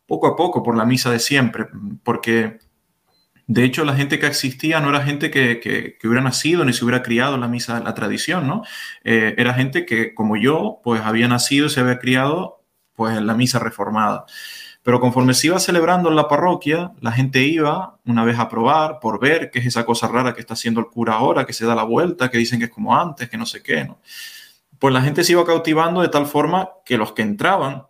[0.08, 1.68] poco a poco por la misa de siempre,
[2.02, 2.58] porque
[3.48, 7.02] de hecho la gente que existía no era gente que, hubiera nacido ni se hubiera
[7.02, 8.64] criado la misa, la tradición, ¿no?
[9.06, 12.62] Eh, era gente que, como yo, pues había nacido y se había criado
[12.94, 14.26] pues en la misa reformada.
[14.84, 19.00] Pero conforme se iba celebrando en la parroquia, la gente iba una vez a probar
[19.00, 21.66] por ver qué es esa cosa rara que está haciendo el cura ahora, que se
[21.66, 24.00] da la vuelta, que dicen que es como antes, que no sé qué, ¿no?
[24.80, 27.87] Pues la gente se iba cautivando de tal forma que los que entraban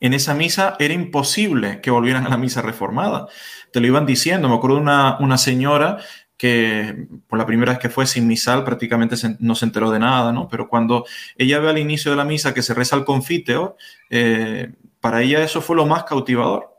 [0.00, 3.26] en esa misa era imposible que volvieran a la misa reformada.
[3.72, 4.48] Te lo iban diciendo.
[4.48, 5.98] Me acuerdo una, una señora
[6.38, 10.32] que por la primera vez que fue sin misal prácticamente no se enteró de nada,
[10.32, 10.48] ¿no?
[10.48, 11.04] Pero cuando
[11.36, 13.76] ella ve al inicio de la misa que se reza el confiteo,
[14.08, 16.77] eh, para ella eso fue lo más cautivador,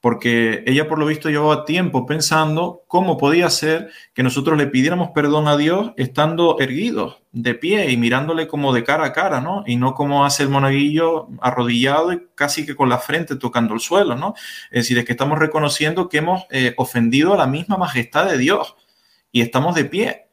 [0.00, 5.10] porque ella por lo visto llevaba tiempo pensando cómo podía ser que nosotros le pidiéramos
[5.12, 9.64] perdón a Dios estando erguidos, de pie y mirándole como de cara a cara, ¿no?
[9.66, 13.80] Y no como hace el monaguillo arrodillado y casi que con la frente tocando el
[13.80, 14.34] suelo, ¿no?
[14.70, 18.38] Es decir, es que estamos reconociendo que hemos eh, ofendido a la misma majestad de
[18.38, 18.76] Dios
[19.32, 20.27] y estamos de pie.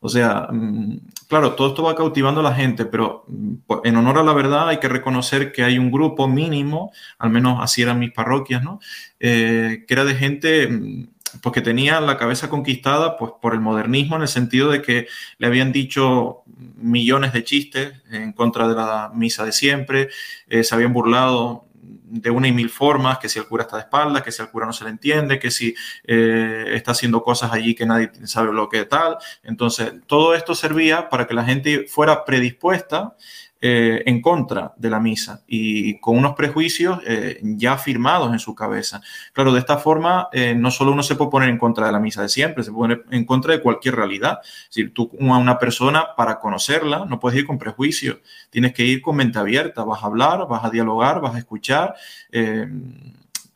[0.00, 0.96] O sea, mm,
[1.28, 4.68] claro, todo esto va cautivando a la gente, pero mm, en honor a la verdad
[4.68, 8.80] hay que reconocer que hay un grupo mínimo, al menos así eran mis parroquias, ¿no?
[9.20, 11.08] Eh, que era de gente mm,
[11.42, 15.06] pues que tenía la cabeza conquistada pues, por el modernismo en el sentido de que
[15.38, 16.42] le habían dicho
[16.76, 20.08] millones de chistes en contra de la misa de siempre,
[20.48, 23.82] eh, se habían burlado de una y mil formas, que si el cura está de
[23.82, 27.52] espaldas, que si el cura no se le entiende, que si eh, está haciendo cosas
[27.52, 29.16] allí que nadie sabe lo que tal.
[29.42, 33.16] Entonces, todo esto servía para que la gente fuera predispuesta
[33.62, 38.54] eh, en contra de la misa y con unos prejuicios eh, ya firmados en su
[38.54, 39.02] cabeza.
[39.34, 42.00] Claro, de esta forma eh, no solo uno se puede poner en contra de la
[42.00, 44.38] misa de siempre, se puede poner en contra de cualquier realidad.
[44.68, 49.02] Decir, tú a una persona para conocerla no puedes ir con prejuicios, tienes que ir
[49.02, 51.94] con mente abierta, vas a hablar, vas a dialogar, vas a escuchar.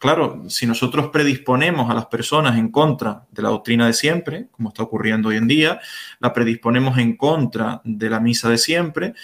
[0.05, 4.69] Claro, si nosotros predisponemos a las personas en contra de la doctrina de siempre, como
[4.69, 5.81] está ocurriendo hoy en día,
[6.21, 9.15] la predisponemos en contra de la misa de siempre,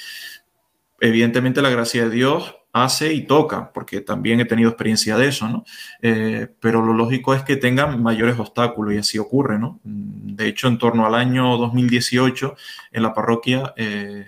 [1.01, 5.49] evidentemente la gracia de Dios hace y toca, porque también he tenido experiencia de eso,
[5.49, 5.65] ¿no?
[6.03, 9.81] Eh, pero lo lógico es que tengan mayores obstáculos y así ocurre, ¿no?
[9.83, 12.55] De hecho, en torno al año 2018,
[12.93, 14.27] en la parroquia, eh,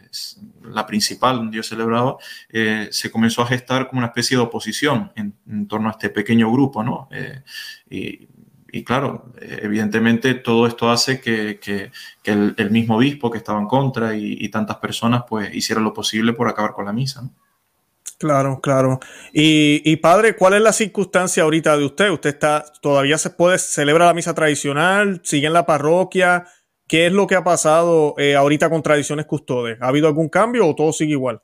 [0.65, 2.17] la principal donde yo celebraba,
[2.49, 6.51] eh, se comenzó a gestar como una especie de oposición en, torno a este pequeño
[6.51, 7.09] grupo, ¿no?
[7.89, 8.27] y
[8.75, 11.91] y claro, evidentemente todo esto hace que,
[12.25, 16.49] el, mismo obispo que estaba en contra y, tantas personas pues hicieran lo posible por
[16.49, 17.29] acabar con la misa.
[18.17, 18.99] Claro, claro.
[19.31, 22.09] Y, padre, ¿cuál es la circunstancia ahorita de usted?
[22.09, 25.21] ¿Usted está todavía se puede celebrar la misa tradicional?
[25.23, 26.47] ¿Sigue en la parroquia?
[26.89, 29.77] ¿Qué es lo que ha pasado eh, ahorita con tradiciones custodes?
[29.83, 31.43] ¿Ha habido algún cambio o todo sigue igual?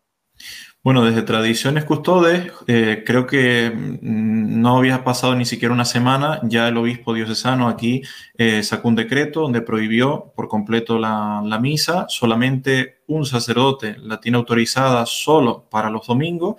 [0.88, 6.40] Bueno, desde Tradiciones Custodes, eh, creo que mm, no había pasado ni siquiera una semana,
[6.44, 8.00] ya el obispo diocesano aquí
[8.38, 14.38] eh, sacó un decreto donde prohibió por completo la, misa, solamente un sacerdote la tiene
[14.38, 16.56] autorizada solo para los domingos,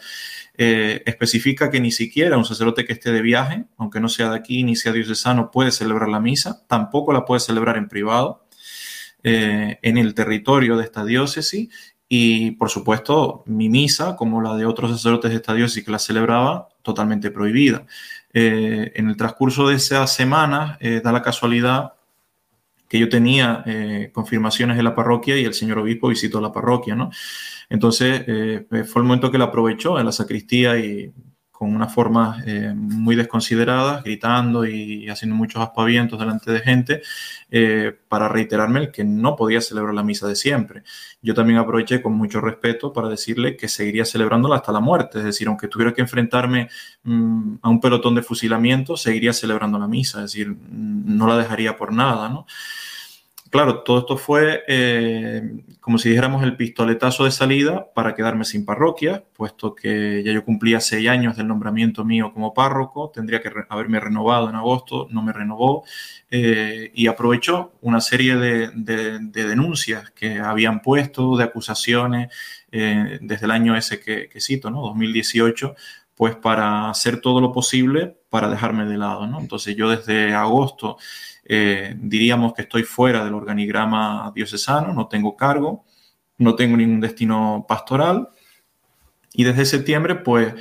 [0.56, 4.36] eh, especifica que ni siquiera un sacerdote que esté de viaje, aunque no sea de
[4.36, 8.46] aquí ni sea diocesano, puede celebrar la misa, tampoco la puede celebrar en privado.
[9.24, 11.68] en el territorio de esta diócesis
[12.12, 16.00] y por supuesto, mi misa, como la de otros sacerdotes de esta diócesis que la
[16.00, 17.86] celebraba, totalmente prohibida.
[18.34, 21.94] Eh, en el transcurso de esas semanas, eh, da la casualidad
[22.88, 26.96] que yo tenía eh, confirmaciones en la parroquia y el señor obispo visitó la parroquia,
[26.96, 27.12] ¿no?
[27.70, 28.26] Entonces,
[28.68, 31.14] fue el momento que la aprovechó en la sacristía y
[31.60, 37.02] con una forma eh, muy desconsiderada, gritando y haciendo muchos aspavientos delante de gente,
[37.52, 40.84] eh, para reiterarme el que no podía celebrar la misa de siempre.
[41.22, 45.26] Yo también aproveché con mucho respeto para decirle que seguiría celebrándola hasta la muerte, es
[45.26, 46.70] decir, aunque tuviera que enfrentarme
[47.04, 51.76] mm, a un pelotón de fusilamiento, seguiría celebrando la misa, es decir, no la dejaría
[51.76, 52.46] por nada, ¿no?
[53.50, 58.66] Claro, todo esto fue eh, como si dijéramos el pistoletazo de salida para quedarme sin
[58.66, 63.52] parroquia, puesto que ya yo cumplía seis años del nombramiento mío como párroco, tendría que
[63.70, 65.84] haberme renovado en agosto, no me renovó,
[66.30, 68.70] eh, y aprovechó una serie de,
[69.32, 72.30] denuncias que habían puesto, de acusaciones,
[72.72, 74.82] eh, desde el año ese que, que cito, ¿no?
[74.82, 75.76] 2018,
[76.14, 79.40] pues para hacer todo lo posible para dejarme de lado, ¿no?
[79.40, 80.98] Entonces yo desde agosto
[81.52, 85.84] eh, diríamos que estoy fuera del organigrama diocesano, no tengo cargo,
[86.38, 88.30] no tengo ningún destino pastoral.
[89.34, 90.54] Y desde septiembre pues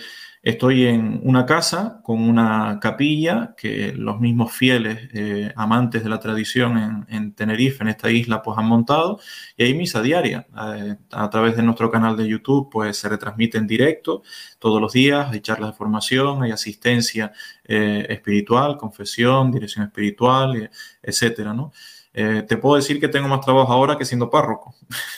[0.43, 6.21] Estoy en una casa con una capilla que los mismos fieles eh, amantes de la
[6.21, 9.19] tradición en, Tenerife, en esta isla, pues han montado
[9.57, 10.47] y hay misa diaria.
[10.77, 14.23] Eh, a través de nuestro canal de YouTube, pues se retransmite en directo
[14.59, 17.33] todos los días, hay charlas de formación, hay asistencia
[17.65, 20.71] eh, espiritual, confesión, dirección espiritual,
[21.03, 21.73] etcétera, ¿no?
[22.21, 24.75] Eh, te puedo decir que tengo más trabajo ahora que siendo párroco,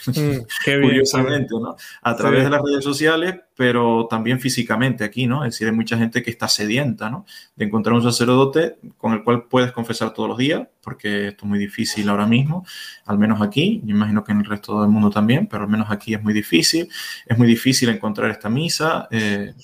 [0.07, 1.75] mm, curiosamente, ¿no?
[2.03, 5.43] A través de las redes sociales, pero también físicamente aquí, ¿no?
[5.43, 7.25] Es decir, hay mucha gente que está sedienta, ¿no?
[7.57, 11.49] De encontrar un sacerdote con el cual puedes confesar todos los días, porque esto es
[11.49, 12.67] muy difícil ahora mismo,
[13.07, 15.91] al menos aquí, yo imagino que en el resto del mundo también, pero al menos
[15.91, 16.87] aquí es muy difícil,
[17.25, 19.55] es muy difícil encontrar esta misa, eh,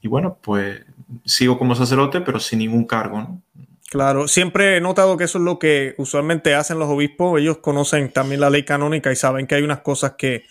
[0.00, 0.80] y bueno, pues
[1.24, 3.42] sigo como sacerdote, pero sin ningún cargo, ¿no?
[3.94, 7.40] Claro, siempre he notado que eso es lo que usualmente hacen los obispos.
[7.40, 10.46] Ellos conocen también la ley canónica y saben que hay unas cosas que,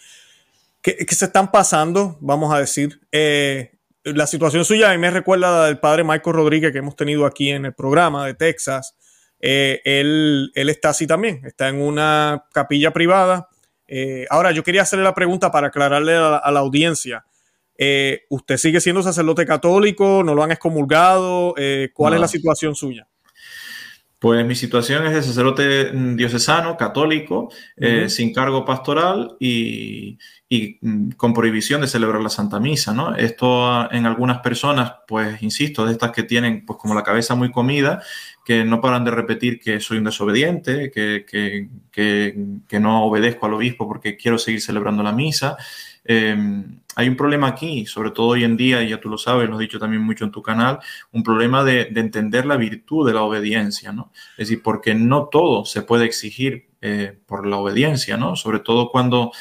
[0.82, 3.02] que, se están pasando, vamos a decir.
[3.12, 3.74] Eh,
[4.06, 7.26] la situación suya a mí me recuerda la del padre Michael Rodríguez que hemos tenido
[7.26, 8.96] aquí en el programa de Texas.
[9.42, 13.50] Eh, él, él, está así también, está en una capilla privada.
[13.90, 17.26] Eh, ahora, yo quería hacerle la pregunta para aclararle a, la audiencia.
[18.30, 20.24] ¿Usted sigue siendo sacerdote católico?
[20.24, 21.56] ¿No lo han excomulgado?
[21.94, 23.06] ¿Cuál es la situación suya?
[24.24, 30.18] Pues mi situación es de sacerdote mm, diocesano, católico, eh, sin cargo pastoral y,
[30.80, 33.14] mm, con prohibición de celebrar la Santa Misa, ¿no?
[33.18, 37.36] Esto ah, en algunas personas, pues insisto, de estas que tienen pues como la cabeza
[37.36, 38.02] muy comida,
[38.46, 41.68] que no paran de repetir que soy un desobediente, que, que,
[42.66, 45.58] que no obedezco al obispo porque quiero seguir celebrando la misa.
[46.06, 49.48] Em, hay un problema aquí, sobre todo hoy en día, y ya tú lo sabes,
[49.50, 50.80] lo has dicho también mucho en tu canal,
[51.12, 54.12] un problema de, entender la virtud de la obediencia, ¿no?
[54.38, 58.36] Es decir, porque no todo se puede exigir eh, por la obediencia, ¿no?
[58.36, 59.32] Sobre todo cuando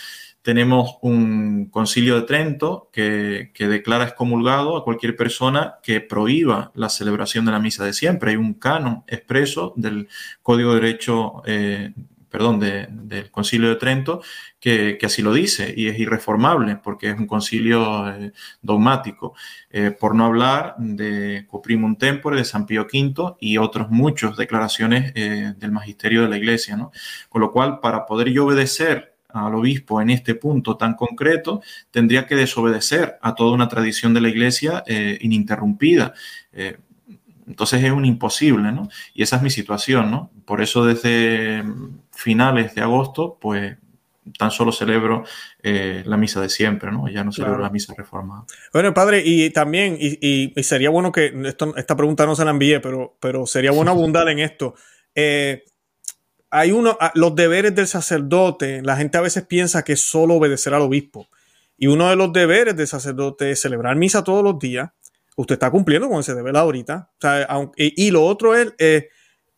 [0.42, 7.44] tenemos un concilio de Trento que, declara excomulgado a cualquier persona que prohíba la celebración
[7.44, 8.32] de la misa de siempre.
[8.32, 10.08] Hay un canon expreso del
[10.42, 11.92] Código de Derecho eh,
[12.32, 14.22] perdón, del concilio de Trento,
[14.58, 19.34] que, así lo dice y es irreformable porque es un concilio eh, dogmático.
[19.70, 25.12] Eh, por no hablar de Coprimum Tempore, de San Pío V y otros muchos declaraciones
[25.14, 26.74] eh, del magisterio de la Iglesia.
[26.74, 26.90] ¿no?
[27.28, 32.26] Con lo cual, para poder yo obedecer al obispo en este punto tan concreto, tendría
[32.26, 36.12] que desobedecer a toda una tradición de la Iglesia ininterrumpida.
[37.52, 38.88] Entonces es un imposible, ¿no?
[39.12, 40.30] Y esa es mi situación, ¿no?
[40.46, 41.62] Por eso desde
[42.10, 43.76] finales de agosto, pues
[44.38, 45.24] tan solo celebro
[45.62, 47.10] eh, la misa de siempre, ¿no?
[47.10, 48.46] Ya no celebro la misa reformada.
[48.72, 51.34] Bueno, padre, y también, y, sería bueno que
[51.76, 54.74] esta pregunta no se la envíe, pero, pero sería bueno abundar en esto.
[55.14, 55.64] Eh,
[56.50, 60.36] hay uno, ah, los deberes del sacerdote, la gente a veces piensa que es solo
[60.36, 61.28] obedecer al obispo.
[61.76, 64.90] Y uno de los deberes del sacerdote es celebrar misa todos los días.
[65.36, 67.10] Usted está cumpliendo con ese deber ahorita.
[67.76, 69.08] y, lo otro es, eh,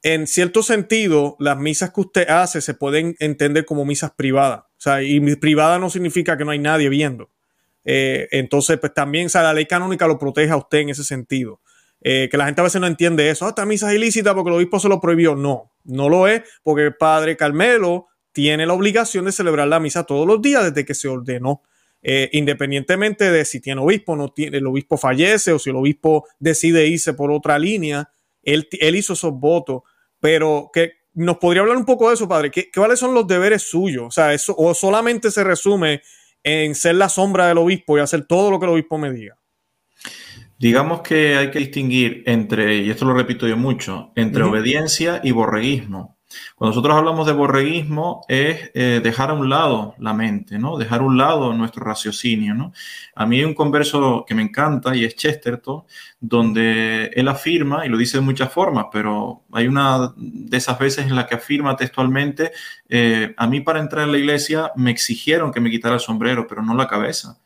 [0.02, 4.60] en cierto sentido, las misas que usted hace se pueden entender como misas privadas.
[4.60, 7.30] O sea, y privada no significa que no hay nadie viendo.
[7.84, 11.04] Eh, entonces, pues también, o sea, la ley canónica lo protege a usted en ese
[11.04, 11.60] sentido.
[12.06, 13.46] Eh, que la gente a veces no entiende eso.
[13.46, 15.34] Ah, esta misa es ilícita porque el obispo se lo prohibió.
[15.34, 20.04] No, no lo es porque el padre Carmelo tiene la obligación de celebrar la misa
[20.04, 21.62] todos los días desde que se ordenó.
[22.06, 26.26] Eh, independientemente de si tiene obispo, no tiene, el obispo fallece o si el obispo
[26.38, 28.10] decide irse por otra línea,
[28.42, 29.82] él, él hizo esos votos
[30.24, 32.50] pero que nos podría hablar un poco de eso, padre.
[32.50, 34.06] ¿Qué, ¿Cuáles son los deberes suyos?
[34.06, 36.00] O sea, eso, o solamente se resume
[36.42, 39.36] en ser la sombra del obispo y hacer todo lo que el obispo me diga.
[40.58, 45.32] Digamos que hay que distinguir entre, y esto lo repito yo mucho, entre obediencia y
[45.32, 46.13] borreguismo.
[46.56, 50.76] Cuando nosotros hablamos de borreguismo es eh, dejar a un lado la mente, ¿no?
[50.76, 52.72] Dejar a un lado nuestro raciocinio, ¿no?
[53.14, 55.84] A mí hay un converso que me encanta y es Chesterton,
[56.20, 61.06] donde él afirma, y lo dice de muchas formas, pero hay una de esas veces
[61.06, 62.52] en la que afirma textualmente,
[62.88, 66.46] eh, a mí para entrar en la iglesia me exigieron que me quitara el sombrero,
[66.46, 67.38] pero no la cabeza.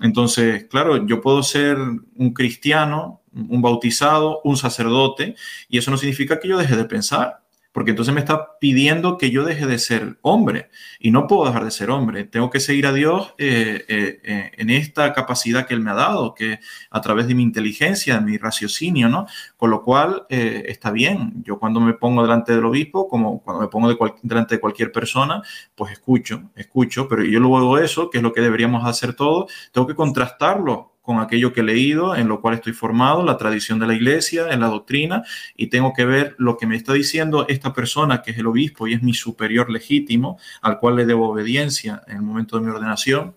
[0.00, 5.36] Entonces, claro, yo puedo ser un cristiano, un bautizado, un sacerdote,
[5.68, 7.43] y eso no significa que yo deje de pensar
[7.74, 10.70] porque entonces me está pidiendo que yo deje de ser hombre
[11.00, 12.22] y no puedo dejar de ser hombre.
[12.22, 15.94] Tengo que seguir a Dios eh, eh, eh, en esta capacidad que Él me ha
[15.94, 16.60] dado, que
[16.90, 19.26] a través de mi inteligencia, de mi raciocinio, ¿no?
[19.56, 21.42] Con lo cual está bien.
[21.44, 25.42] Yo cuando me pongo delante del obispo, como cuando me pongo delante de cualquier persona,
[25.74, 29.88] pues escucho, escucho, pero yo luego eso, que es lo que deberíamos hacer todos, tengo
[29.88, 33.86] que contrastarlo con aquello que he leído, en lo cual estoy formado, la tradición de
[33.86, 35.22] la iglesia, en la doctrina,
[35.54, 38.88] y tengo que ver lo que me está diciendo esta persona que es el obispo
[38.88, 42.70] y es mi superior legítimo, al cual le debo obediencia en el momento de mi
[42.70, 43.36] ordenación,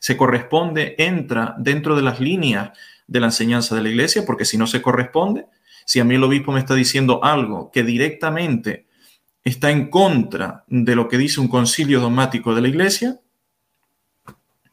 [0.00, 2.70] se corresponde, entra dentro de las líneas
[3.06, 5.44] de la enseñanza de la iglesia, porque si no se corresponde,
[5.84, 8.86] si a mí el obispo me está diciendo algo que directamente
[9.44, 13.20] está en contra de lo que dice un concilio dogmático de la iglesia,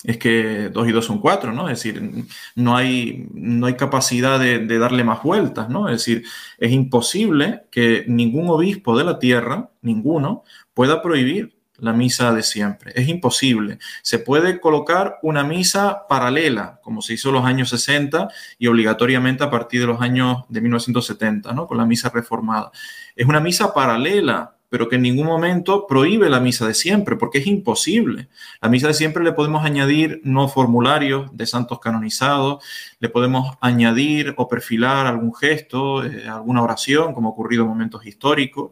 [0.03, 1.69] es que dos y dos son cuatro, ¿no?
[1.69, 2.25] Es decir,
[2.55, 5.89] no hay, no hay capacidad de, darle más vueltas, ¿no?
[5.89, 6.23] Es decir,
[6.57, 10.43] es imposible que ningún obispo de la tierra, ninguno,
[10.73, 12.93] pueda prohibir la misa de siempre.
[12.95, 13.79] Es imposible.
[14.01, 18.29] Se puede colocar una misa paralela, como se hizo en los años 60
[18.59, 21.67] y obligatoriamente a partir de los años de 1970, ¿no?
[21.67, 22.71] Con la misa reformada.
[23.15, 27.39] Es una misa paralela pero que en ningún momento prohíbe la misa de siempre, porque
[27.39, 28.29] es imposible.
[28.61, 32.63] La misa de siempre le podemos añadir no formularios de santos canonizados,
[33.01, 38.05] le podemos añadir o perfilar algún gesto, eh, alguna oración, como ha ocurrido en momentos
[38.05, 38.71] históricos,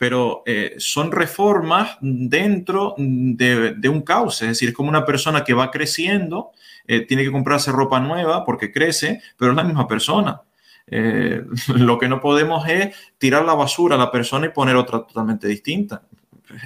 [0.00, 5.54] pero eh, son reformas dentro de, un cauce, es decir, es como una persona que
[5.54, 6.50] va creciendo,
[6.88, 10.42] eh, tiene que comprarse ropa nueva porque crece, pero es la misma persona.
[10.88, 15.00] Eh, lo que no podemos es tirar la basura a la persona y poner otra
[15.00, 16.02] totalmente distinta.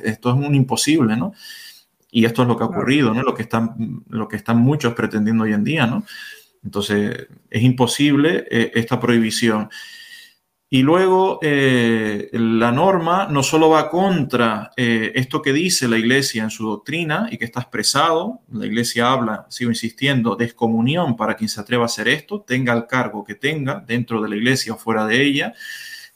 [0.02, 1.32] Esto es un imposible, ¿no?
[2.10, 3.22] Y esto es lo que ha ocurrido, ¿no?
[3.22, 6.04] Lo que están, lo que están muchos pretendiendo hoy en día, ¿no?
[6.62, 9.70] Entonces, es imposible eh, esta prohibición.
[10.72, 16.44] Y luego eh, la norma no solo va contra eh, esto que dice la Iglesia
[16.44, 21.34] en su doctrina y que está expresado, la Iglesia habla, sigo insistiendo, de excomunión para
[21.34, 24.74] quien se atreva a hacer esto, tenga el cargo que tenga dentro de la Iglesia
[24.74, 25.54] o fuera de ella,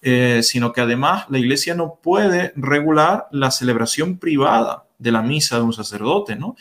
[0.01, 5.57] eh, sino que además la Iglesia no puede regular la celebración privada de la misa
[5.57, 6.55] de un sacerdote, ¿no?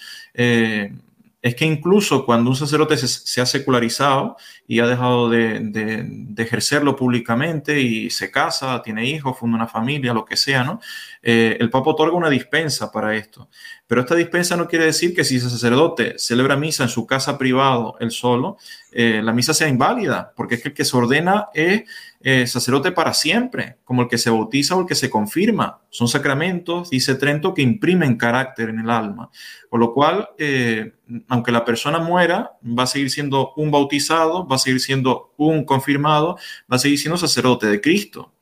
[1.44, 7.82] Es que incluso cuando un sacerdote se, ha secularizado y ha dejado de, ejercerlo públicamente
[7.82, 10.80] y se casa, tiene hijos, funda una familia, lo que sea, ¿no?
[11.22, 13.50] Eh, el Papa otorga una dispensa para esto.
[13.86, 17.38] Pero esta dispensa no quiere decir que si ese sacerdote celebra misa en su casa
[17.38, 18.58] privado, él solo,
[18.92, 21.84] eh, la misa sea inválida, porque es que el que se ordena es
[22.22, 25.82] eh, sacerdote para siempre, como el que se bautiza o el que se confirma.
[25.90, 29.30] Son sacramentos, dice Trento, que imprimen carácter en el alma.
[29.70, 30.94] Con lo cual, eh,
[31.28, 35.66] aunque la persona muera, va a seguir siendo un bautizado, va a seguir siendo un
[35.66, 36.38] confirmado,
[36.72, 38.34] va a seguir siendo sacerdote de Cristo.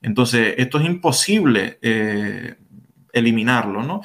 [0.00, 1.78] Entonces, esto es imposible
[3.12, 4.00] eliminarlo, ¿no?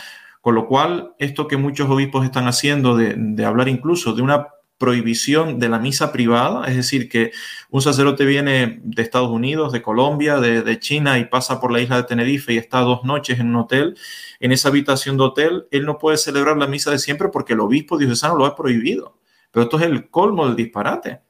[0.45, 4.49] Con lo cual, esto que muchos obispos están haciendo de, de hablar incluso de una
[4.77, 7.31] prohibición de la misa privada, es decir, que
[7.71, 11.97] un sacerdote viene de Estados Unidos, de Colombia, de, China y pasa por la isla
[11.97, 13.97] de Tenerife y está dos noches en un hotel,
[14.39, 17.61] en esa habitación de hotel, él no puede celebrar la misa de siempre porque el
[17.61, 19.17] obispo diocesano lo ha prohibido.
[19.49, 21.21] Pero esto es el colmo del disparate.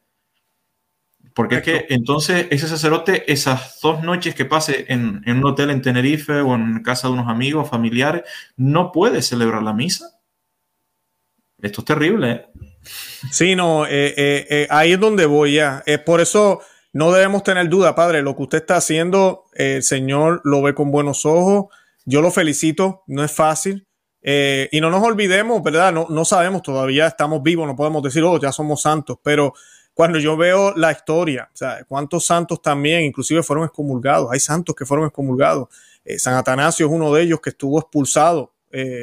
[1.35, 5.69] Porque es que entonces ese sacerdote, esas dos noches que pase en, en un hotel
[5.69, 8.23] en Tenerife o en casa de unos amigos, familiares,
[8.55, 10.17] no puede celebrar la misa.
[11.61, 12.31] Esto es terrible.
[12.31, 12.45] ¿eh?
[13.31, 15.83] Sí, no, eh, eh, eh, ahí es donde voy ya.
[16.05, 16.61] por eso
[16.93, 18.21] no debemos tener duda, padre.
[18.21, 21.65] Lo que usted está haciendo, el Señor lo ve con buenos ojos.
[22.05, 23.85] Yo lo felicito, no es fácil.
[24.23, 25.91] y no nos olvidemos, ¿verdad?
[25.91, 29.53] No, no sabemos todavía, estamos vivos, no podemos decir, oh, ya somos santos, pero
[29.95, 34.75] cuando yo veo la historia, o sea, cuántos santos también, inclusive fueron excomulgados, hay santos
[34.75, 35.69] que fueron excomulgados.
[36.19, 38.53] San Atanasio es uno de ellos que estuvo expulsado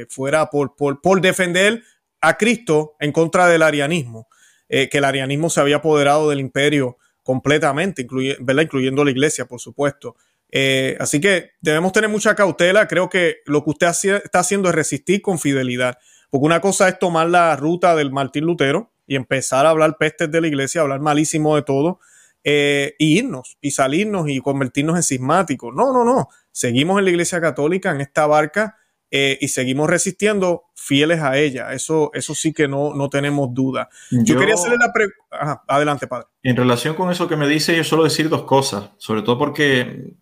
[0.09, 1.83] fuera por, por, por defender
[2.23, 4.29] a Cristo en contra del arianismo,
[4.69, 10.17] eh, que el arianismo se había apoderado del imperio completamente, incluyendo la iglesia, por supuesto.
[10.51, 12.89] Eh, así que debemos tener mucha cautela.
[12.89, 13.89] Creo que lo que usted
[14.25, 15.99] está haciendo es resistir con fidelidad.
[16.31, 20.31] Porque una cosa es tomar la ruta del Martín Lutero y empezar a hablar pestes
[20.31, 22.01] de la iglesia, hablar malísimo de todo,
[22.45, 25.75] eh, y irnos y salirnos y convertirnos en cismáticos.
[25.75, 26.29] No, no, no.
[26.51, 28.79] Seguimos en la iglesia católica, en esta barca,
[29.11, 31.75] eh, y seguimos resistiendo fieles a ella.
[31.75, 33.91] Eso, eso sí que no, no tenemos duda.
[34.11, 35.63] Yo, quería hacerle la pregunta.
[35.69, 36.29] Adelante, padre.
[36.43, 40.15] En relación con eso que me dice, yo solo decir dos cosas, sobre todo porque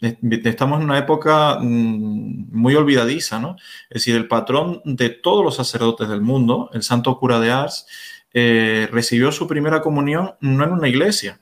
[0.45, 3.55] estamos en una época mm, muy olvidadiza, ¿no?
[3.88, 7.86] Es decir, el patrón de todos los sacerdotes del mundo, el santo cura de Ars,
[8.33, 11.41] eh, recibió su primera comunión no en una iglesia,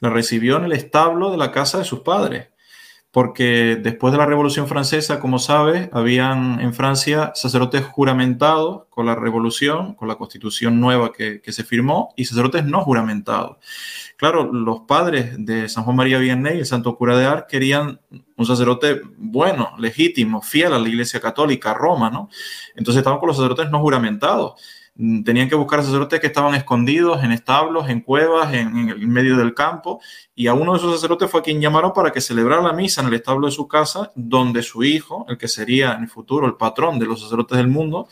[0.00, 2.48] la recibió en el establo de la casa de sus padres
[3.16, 9.14] porque después de la Revolución Francesa, como sabes, habían en Francia sacerdotes juramentados con la
[9.14, 13.56] Revolución, con la Constitución nueva que, se firmó, y sacerdotes no juramentados.
[14.18, 18.00] Claro, los padres de San Juan María Vianney, el santo cura de Ars, querían
[18.36, 22.28] un sacerdote bueno, legítimo, fiel a la Iglesia Católica, Roma, ¿no?
[22.74, 24.60] Entonces estaban con los sacerdotes no juramentados.
[24.98, 29.36] Mm, tenían que buscar sacerdotes que estaban escondidos en establos, en cuevas, en, el medio
[29.36, 30.00] del campo,
[30.34, 33.08] y a uno de esos sacerdotes fue quien llamaron para que celebrara la misa en
[33.08, 36.54] el establo de su casa, donde su hijo, el que sería en el futuro el
[36.54, 38.08] patrón de los sacerdotes del mundo,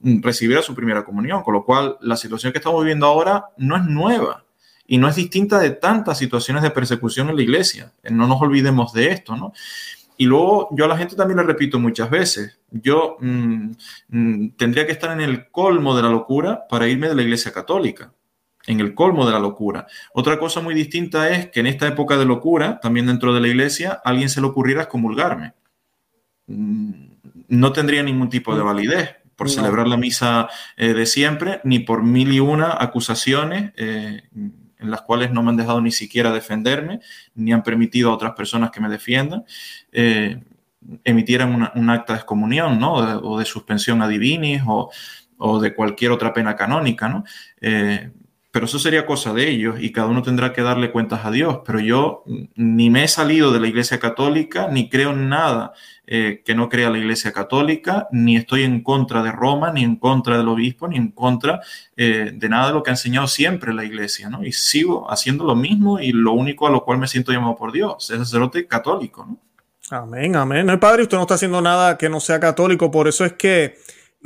[0.00, 3.76] mm, recibiera su primera comunión, con lo cual la situación que estamos viviendo ahora no
[3.76, 4.44] es nueva
[4.86, 7.92] y no es distinta de tantas situaciones de persecución en la iglesia.
[8.04, 9.52] No nos olvidemos de esto, ¿no?
[10.16, 13.70] Y luego yo a la gente también le repito muchas veces, yo mm,
[14.08, 17.52] mm, tendría que estar en el colmo de la locura para irme de la Iglesia
[17.52, 18.12] Católica,
[18.66, 19.86] en el colmo de la locura.
[20.14, 23.48] Otra cosa muy distinta es que en esta época de locura, también dentro de la
[23.48, 25.52] Iglesia, a alguien se le ocurriera excomulgarme.
[26.46, 27.06] Mm,
[27.48, 32.02] no tendría ningún tipo de validez por celebrar la misa eh, de siempre, ni por
[32.02, 33.72] mil y una acusaciones.
[33.76, 34.22] Eh,
[34.78, 37.00] en las cuales no me han dejado ni siquiera defenderme,
[37.34, 39.44] ni han permitido a otras personas que me defiendan,
[39.92, 40.42] eh,
[41.04, 42.94] emitieran un acta de excomunión, ¿no?
[42.94, 47.24] O de, suspensión a divinis o, de cualquier otra pena canónica, ¿no?
[47.60, 48.10] Eh,
[48.56, 51.58] pero eso sería cosa de ellos y cada uno tendrá que darle cuentas a Dios.
[51.66, 55.74] Pero yo ni me he salido de la Iglesia Católica, ni creo en nada
[56.06, 59.96] eh, que no crea la Iglesia Católica, ni estoy en contra de Roma, ni en
[59.96, 61.60] contra del obispo, ni en contra
[61.98, 64.42] eh, de nada de lo que ha enseñado siempre la Iglesia, ¿no?
[64.42, 67.72] Y sigo haciendo lo mismo y lo único a lo cual me siento llamado por
[67.72, 69.38] Dios, es sacerdote católico, ¿no?
[69.90, 70.64] Amén, amén.
[70.64, 73.76] No, padre, usted no está haciendo nada que no sea católico, por eso es que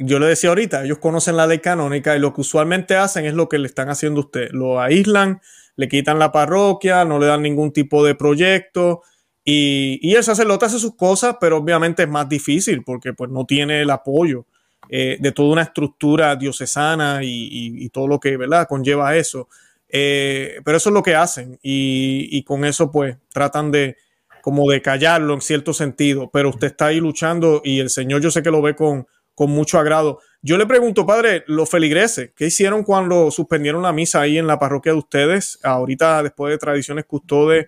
[0.02, 3.34] yo le decía ahorita, ellos conocen la ley canónica y lo que usualmente hacen es
[3.34, 4.50] lo que le están haciendo a usted.
[4.52, 5.40] Lo aíslan,
[5.76, 9.02] le quitan la parroquia, no le dan ningún tipo de proyecto
[9.44, 13.44] y, y el sacerdote hace sus cosas, pero obviamente es más difícil porque pues no
[13.44, 14.46] tiene el apoyo
[14.88, 18.66] eh, de toda una estructura diocesana y, todo lo que ¿verdad?
[18.68, 19.48] conlleva eso.
[19.88, 23.96] Eh, pero eso es lo que hacen y, y con eso pues tratan de
[24.40, 28.30] como de callarlo en cierto sentido, pero usted está ahí luchando y el Señor yo
[28.30, 29.06] sé que lo ve con
[29.40, 30.20] con mucho agrado.
[30.42, 34.58] Yo le pregunto, padre, los feligreses, ¿qué hicieron cuando suspendieron la misa ahí en la
[34.58, 35.58] parroquia de ustedes?
[35.62, 37.66] Ahorita, después de Tradiciones Custodes,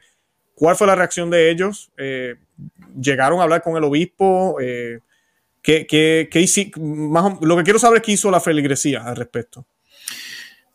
[0.54, 1.90] ¿cuál fue la reacción de ellos?
[1.96, 2.34] Eh,
[3.00, 4.58] ¿Llegaron a hablar con el obispo?
[4.60, 4.98] Eh,
[5.62, 6.28] ¿qué, qué,
[7.40, 9.64] lo que quiero saber es qué hizo la feligresía al respecto.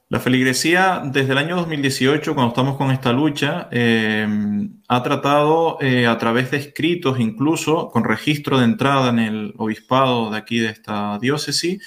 [0.10, 4.26] La feligresía, desde el año 2018, cuando estamos con esta lucha, eh,
[4.88, 10.32] ha tratado eh, a través de escritos, incluso con registro de entrada en el obispado
[10.32, 11.84] de aquí de esta diócesis,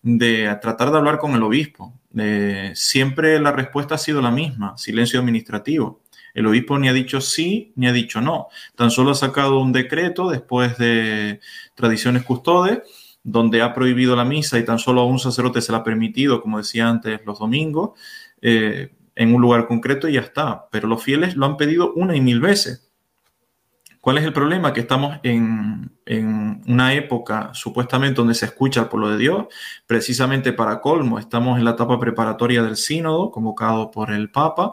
[0.00, 1.92] de tratar de hablar con el obispo.
[2.16, 6.00] Eh, siempre la respuesta ha sido la misma, silencio administrativo.
[6.32, 8.48] El obispo ni ha dicho sí ni ha dicho no.
[8.76, 11.40] Tan solo ha sacado un decreto después de
[11.74, 12.78] tradiciones custodes
[13.22, 16.40] donde ha prohibido la misa y tan solo a un sacerdote se la ha permitido,
[16.40, 17.98] como decía antes, los domingos,
[18.40, 20.68] eh, en un lugar concreto y ya está.
[20.70, 22.88] Pero los fieles lo han pedido una y mil veces.
[24.00, 24.72] ¿Cuál es el problema?
[24.72, 29.46] Que estamos en, en, una época supuestamente donde se escucha el pueblo de Dios,
[29.86, 34.70] precisamente para colmo, estamos en la etapa preparatoria del sínodo convocado por el Papa.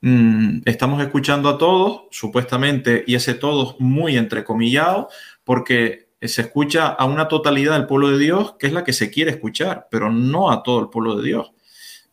[0.00, 5.08] Mm, estamos escuchando a todos, supuestamente, y ese todos muy entrecomillado,
[5.44, 9.10] porque se escucha a una totalidad del pueblo de Dios, que es la que se
[9.10, 11.52] quiere escuchar, pero no a todo el pueblo de Dios,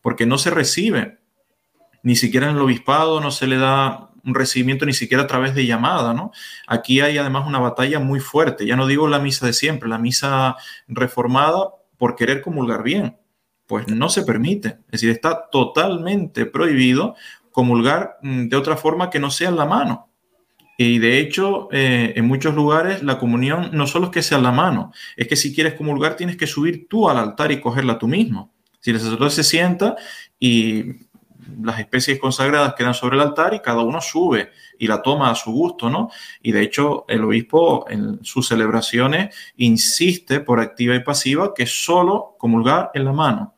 [0.00, 1.20] porque no se recibe,
[2.02, 5.54] ni siquiera en el obispado no se le da un recibimiento ni siquiera a través
[5.54, 6.32] de llamada, ¿no?
[6.66, 9.98] Aquí hay además una batalla muy fuerte, ya no digo la misa de siempre, la
[9.98, 10.56] misa
[10.88, 13.16] reformada por querer comulgar bien,
[13.66, 17.14] pues no se permite, es decir, está totalmente prohibido
[17.50, 20.09] comulgar mm, de otra forma que no sea en la mano.
[20.82, 24.50] Y de hecho, eh, en muchos lugares la comunión no solo es que sea la
[24.50, 28.08] mano, es que si quieres comulgar tienes que subir tú al altar y cogerla tú
[28.08, 28.50] mismo.
[28.80, 29.96] Si el sacerdote se sienta
[30.38, 30.86] y
[31.60, 35.34] las especies consagradas quedan sobre el altar y cada uno sube y la toma a
[35.34, 36.08] su gusto, ¿no?
[36.40, 42.36] Y de hecho el obispo en sus celebraciones insiste por activa y pasiva que solo
[42.38, 43.54] comulgar en la mano.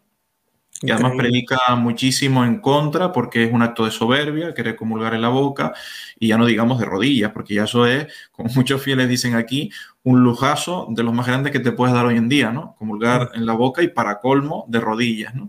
[0.82, 5.22] Y además predica muchísimo en contra porque es un acto de soberbia, querer comulgar en
[5.22, 5.72] la boca
[6.18, 9.70] y ya no digamos de rodillas, porque ya eso es, como muchos fieles dicen aquí,
[10.02, 12.74] un lujazo de los más grandes que te puedes dar hoy en día, ¿no?
[12.78, 15.48] Comulgar en la boca y para colmo de rodillas, ¿no?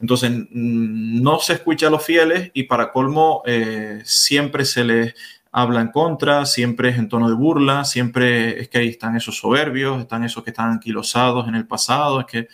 [0.00, 5.14] Entonces, no se escucha a los fieles y para colmo eh, siempre se les
[5.52, 9.38] habla en contra, siempre es en tono de burla, siempre es que ahí están esos
[9.38, 12.48] soberbios, están esos que están anquilosados en el pasado, es que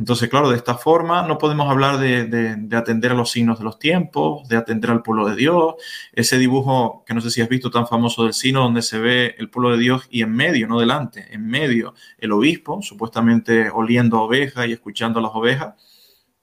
[0.00, 3.78] Entonces, claro, de esta forma no podemos hablar de, atender a los signos de los
[3.78, 5.74] tiempos, de atender al pueblo de Dios.
[6.14, 9.34] Ese dibujo que no sé si has visto tan famoso del sino, donde se ve
[9.36, 14.16] el pueblo de Dios y en medio, no delante, en medio el obispo, supuestamente oliendo
[14.16, 15.74] a ovejas y escuchando a las ovejas.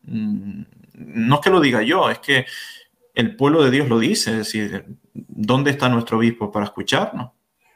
[0.04, 0.62] Mm,
[0.94, 2.46] no es que lo diga yo, es que
[3.16, 4.86] el pueblo de Dios lo dice, es decir,
[5.16, 7.32] ¿dónde está nuestro obispo para escucharnos?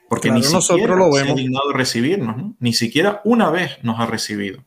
[0.08, 4.64] Porque ni siquiera lo se ha dignado recibirnos, ni siquiera una vez nos ha recibido.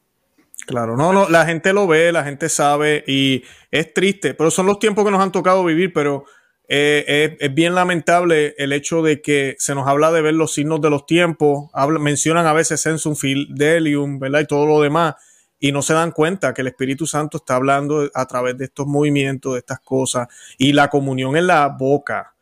[0.67, 4.67] Claro, no, no, la gente lo ve, la gente sabe y es triste, pero son
[4.67, 6.25] los tiempos que nos han tocado vivir, pero
[6.69, 10.81] eh, es, bien lamentable el hecho de que se nos habla de ver los signos
[10.81, 14.41] de los tiempos, mencionan a veces Sensum Fidelium, ¿verdad?
[14.41, 15.17] Y todo lo demás,
[15.61, 18.87] y no se dan cuenta que el Espíritu Santo está hablando a través de estos
[18.87, 22.35] movimientos, de estas cosas, y la comunión en la boca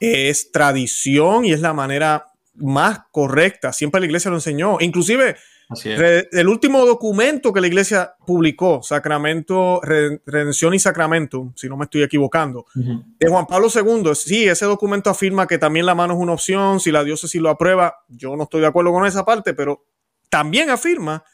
[0.00, 3.72] es tradición y es la manera más correcta.
[3.72, 4.78] Siempre la iglesia lo enseñó.
[4.80, 5.36] Inclusive
[5.68, 12.02] el último documento que la iglesia publicó, Sacramento, Redención y Sacramento, si no me estoy
[12.02, 16.34] equivocando, de Juan Pablo II, sí, ese documento afirma que también la mano es una
[16.34, 19.84] opción, si la diócesis lo aprueba, yo no estoy de acuerdo con esa parte, pero
[20.28, 21.24] también afirma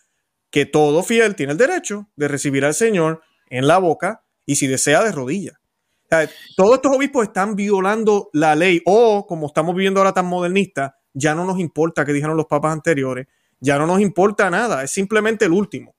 [0.51, 4.67] que todo fiel tiene el derecho de recibir al Señor en la boca y si
[4.67, 5.59] desea de rodillas.
[6.57, 11.35] todos estos obispos están violando la ley o, como estamos viviendo ahora tan modernista, ya
[11.35, 13.27] no nos importa qué dijeron los papas anteriores
[13.63, 15.95] ya no nos importa nada, es simplemente el último.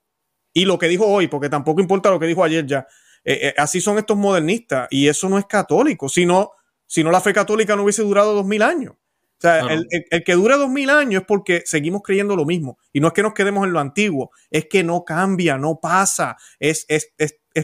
[0.54, 2.86] Y lo que dijo hoy, porque tampoco importa lo que dijo ayer ya.
[3.24, 6.52] Eh, eh, así son estos modernistas y eso no es católico, sino
[6.86, 8.94] si no la fe católica no hubiese durado dos mil años.
[8.94, 9.88] O sea, el,
[10.24, 12.78] que dure dos mil años es porque seguimos creyendo lo mismo.
[12.92, 16.38] Y no es que nos quedemos en lo antiguo, es que no cambia, no pasa,
[16.60, 17.14] es, es,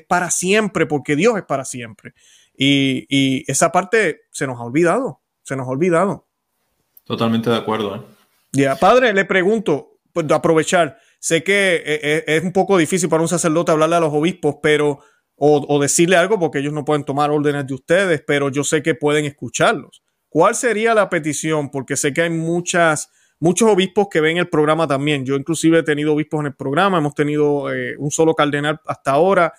[0.07, 2.13] para siempre, porque Dios es para siempre.
[2.57, 6.27] Y, y, esa parte se nos ha olvidado, se nos ha olvidado.
[7.03, 7.95] Totalmente de acuerdo.
[7.95, 8.01] ¿eh?
[8.51, 9.88] Ya, padre, le pregunto,
[10.31, 14.13] aprovechar, sé que eh, eh, es un poco difícil para un sacerdote hablarle a los
[14.13, 14.99] obispos, pero,
[15.35, 18.95] o, decirle algo porque ellos no pueden tomar órdenes de ustedes, pero yo sé que
[18.95, 20.03] pueden escucharlos.
[20.27, 21.71] ¿Cuál sería la petición?
[21.71, 25.25] Porque sé que hay muchas, muchos obispos que ven el programa también.
[25.25, 29.11] Yo inclusive he tenido obispos en el programa, hemos tenido eh, un solo cardenal hasta
[29.11, 29.53] ahora.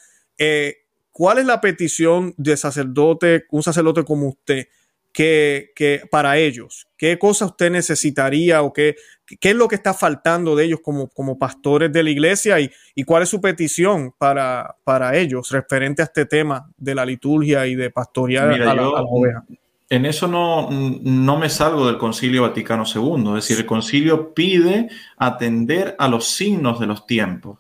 [1.10, 4.68] ¿Cuál es la petición de sacerdote, un sacerdote como usted?
[5.12, 6.86] Que, para ellos?
[6.96, 8.96] ¿Qué cosa usted necesitaría o qué,
[9.40, 12.70] qué es lo que está faltando de ellos como, como pastores de la iglesia y,
[12.94, 17.66] y cuál es su petición para, para, ellos referente a este tema de la liturgia
[17.66, 19.44] y de pastorear a, la, oveja?
[19.88, 24.88] En eso no, no me salgo del Concilio Vaticano II, es decir, el concilio pide
[25.16, 27.58] atender a los signos de los tiempos.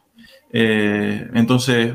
[0.52, 1.94] Eh, entonces,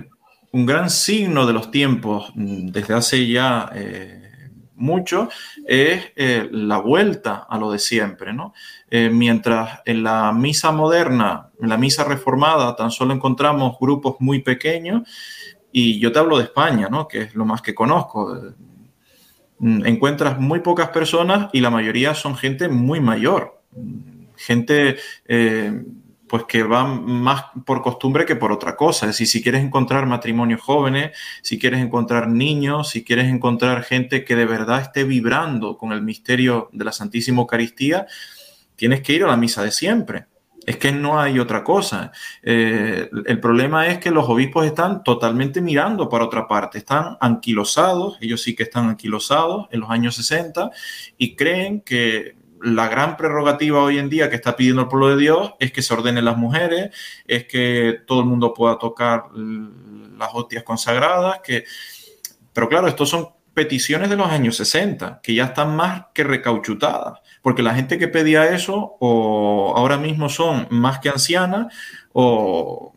[0.51, 3.69] un gran signo de los tiempos mm, desde hace ya...
[3.73, 4.24] Eh,
[4.75, 5.29] mucho
[5.65, 8.53] es eh, la vuelta a lo de siempre, ¿no?
[8.89, 14.39] Eh, mientras en la misa moderna, en la misa reformada, tan solo encontramos grupos muy
[14.39, 15.07] pequeños,
[15.71, 17.07] y yo te hablo de España, ¿no?
[17.07, 18.53] Que es lo más que conozco.
[19.59, 23.61] Mm, encuentras muy pocas personas y la mayoría son gente muy mayor,
[24.35, 24.97] gente
[25.27, 25.83] eh,
[26.27, 29.05] pues que van más por costumbre que por otra cosa.
[29.05, 34.23] Es decir, si quieres encontrar matrimonios jóvenes, si quieres encontrar niños, si quieres encontrar gente
[34.23, 38.07] que de verdad esté vibrando con el misterio de la Santísima Eucaristía,
[38.75, 40.25] tienes que ir a la misa de siempre.
[40.65, 42.11] Es que no hay otra cosa.
[42.41, 48.17] Eh, el problema es que los obispos están totalmente mirando para otra parte, están anquilosados,
[48.19, 50.71] ellos sí que están anquilosados en los años 60
[51.19, 52.35] y creen que
[52.65, 55.83] la gran prerrogativa hoy en día que está pidiendo el pueblo de Dios es que
[55.83, 56.89] se ordenen las mujeres,
[57.27, 61.65] es que todo el mundo pueda tocar las hostias consagradas, que...
[62.53, 67.19] Pero claro, estos son peticiones de los años 60, que ya están más que recauchutadas,
[67.43, 71.73] porque la gente que pedía eso o ahora mismo son más que ancianas
[72.13, 72.94] o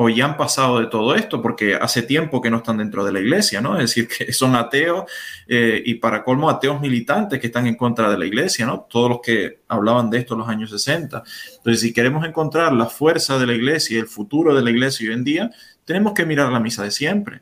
[0.00, 3.10] o ya han pasado de todo esto, porque hace tiempo que no están dentro de
[3.10, 3.74] la iglesia, ¿no?
[3.76, 5.10] Es decir, que son ateos
[5.48, 8.86] eh, y para colmo ateos militantes que están en contra de la iglesia, ¿no?
[8.88, 11.24] Todos los que hablaban de esto en los años 60.
[11.56, 15.08] Entonces, si queremos encontrar la fuerza de la iglesia y el futuro de la iglesia
[15.08, 15.50] hoy en día,
[15.84, 17.40] tenemos que mirar la misa de siempre.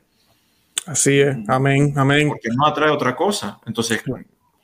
[0.86, 2.28] Así es, amén, amén.
[2.28, 3.61] Porque no atrae otra cosa.
[3.66, 4.02] Entonces,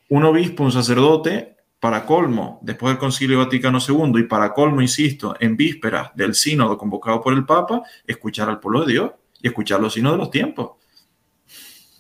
[0.09, 1.52] un obispo, un sacerdote,
[1.83, 6.79] para colmo, después del Concilio Vaticano II y para colmo, insisto, en vísperas del sínodo
[6.79, 9.11] convocado por el Papa, escuchar al pueblo de Dios
[9.41, 10.77] y escuchar los signos de los tiempos.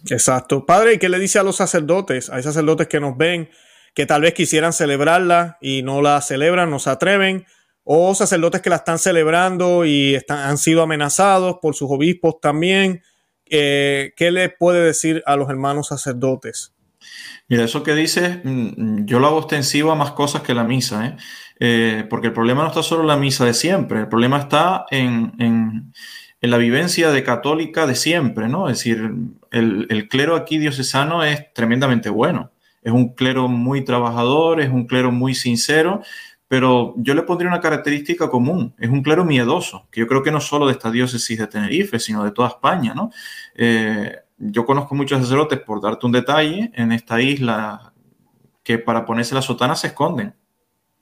[0.08, 0.64] Exacto.
[0.64, 2.30] Padre, ¿y qué le dice a los sacerdotes?
[2.30, 3.50] Hay sacerdotes que nos ven,
[3.92, 7.44] que tal vez quisieran celebrarla y no la celebran, no se atreven,
[7.82, 13.02] o sacerdotes que la están celebrando y están, han sido amenazados por sus obispos también.
[13.46, 16.72] Eh, ¿Qué le puede decir a los hermanos sacerdotes?
[17.48, 21.06] Mira, eso que dices, mm, yo lo hago extensivo a más cosas que la misa,
[21.06, 21.16] ¿eh?
[21.60, 24.84] Eh, porque el problema no está solo en la misa de siempre, el problema está
[24.90, 28.68] en, en la vivencia de católica de siempre, ¿no?
[28.68, 29.12] Es decir,
[29.52, 32.50] el, el clero aquí diocesano es tremendamente bueno.
[32.82, 36.02] Es un clero muy trabajador, es un clero muy sincero,
[36.48, 40.32] pero yo le pondría una característica común, es un clero miedoso, que yo creo que
[40.32, 43.10] no solo de esta diócesis de Tenerife, sino de toda España, ¿no?
[43.54, 47.92] Eh, yo conozco muchos sacerdotes, por darte un detalle, en esta isla
[48.62, 50.34] que para ponerse la sotana se esconden.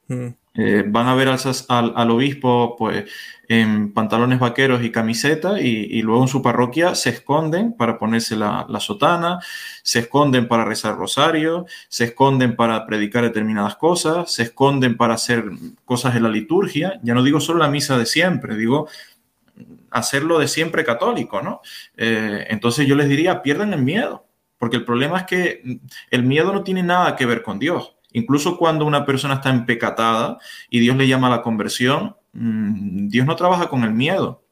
[0.09, 0.28] Mm.
[0.55, 3.05] Eh, van a ver al, al, obispo pues,
[3.47, 8.66] en pantalones vaqueros y camiseta y, luego en su parroquia se esconden para ponerse la,
[8.81, 9.39] sotana,
[9.85, 15.45] se esconden para rezar rosario, se esconden para predicar determinadas cosas, se esconden para hacer
[15.85, 16.99] cosas en la liturgia.
[17.05, 18.89] Ya no digo solo la misa de siempre, digo
[19.91, 21.61] hacerlo de siempre católico, ¿no?
[21.97, 24.26] Eh, entonces yo les diría, pierdan el miedo,
[24.59, 25.80] porque el problema es que
[26.11, 27.97] el miedo no tiene nada que ver con Dios.
[28.12, 30.38] Incluso cuando una persona está empecatada
[30.68, 34.45] y Dios le llama a la conversión, mm, Dios no trabaja con el miedo.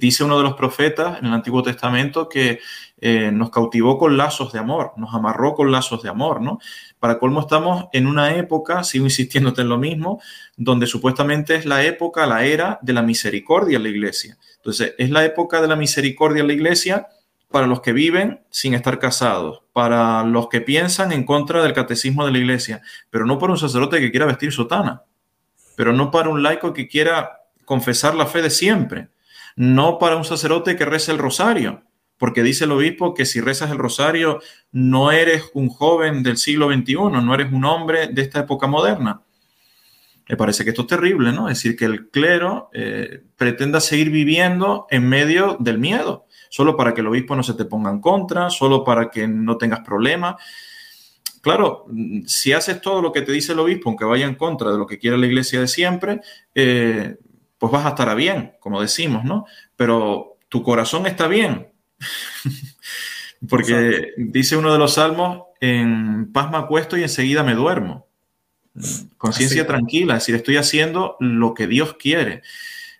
[0.00, 2.58] Dice uno de los profetas en el Antiguo Testamento que
[3.02, 6.58] eh, nos cautivó con lazos de amor, nos amarró con lazos de amor, ¿no?
[6.98, 10.18] Para colmo estamos en una época, sigo insistiéndote en lo mismo,
[10.56, 14.38] donde supuestamente es la época, la era de la misericordia en la iglesia.
[14.56, 17.08] Entonces, es la época de la misericordia en la iglesia
[17.50, 22.24] para los que viven sin estar casados, para los que piensan en contra del catecismo
[22.24, 22.80] de la iglesia,
[23.10, 25.02] pero no para un sacerdote que quiera vestir sotana,
[25.76, 29.10] pero no para un laico que quiera confesar la fe de siempre,
[29.60, 31.82] no para un sacerdote que reza el rosario,
[32.16, 34.40] porque dice el obispo que si rezas el rosario
[34.72, 39.20] no eres un joven del siglo XXI, no eres un hombre de esta época moderna.
[40.26, 41.50] Me parece que esto es terrible, ¿no?
[41.50, 46.94] Es decir, que el clero eh, pretenda seguir viviendo en medio del miedo solo para
[46.94, 50.36] que el obispo no se te ponga en contra, solo para que no tengas problemas.
[51.42, 51.84] Claro,
[52.24, 54.86] si haces todo lo que te dice el obispo, aunque vaya en contra de lo
[54.86, 56.22] que quiere la iglesia de siempre,
[56.54, 57.18] eh,
[57.60, 59.44] pues vas a estar bien, como decimos, ¿no?
[59.76, 61.68] Pero tu corazón está bien.
[63.48, 68.08] Porque dice uno de los salmos, en paz me acuesto y enseguida me duermo.
[69.18, 72.40] Conciencia tranquila, es decir, estoy haciendo lo que Dios quiere.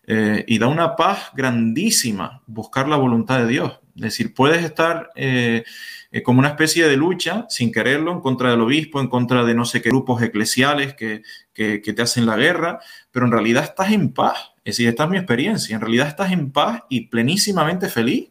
[0.06, 3.80] Eh, y da una paz grandísima buscar la voluntad de Dios.
[3.96, 5.64] Es decir, puedes estar eh,
[6.12, 9.54] eh, como una especie de lucha, sin quererlo, en contra del obispo, en contra de
[9.54, 11.22] no sé qué grupos eclesiales que,
[11.54, 12.80] te hacen la guerra,
[13.10, 14.49] pero en realidad estás en paz.
[14.64, 15.74] Es decir, esta es mi experiencia.
[15.74, 18.30] En realidad estás en paz y plenísimamente feliz.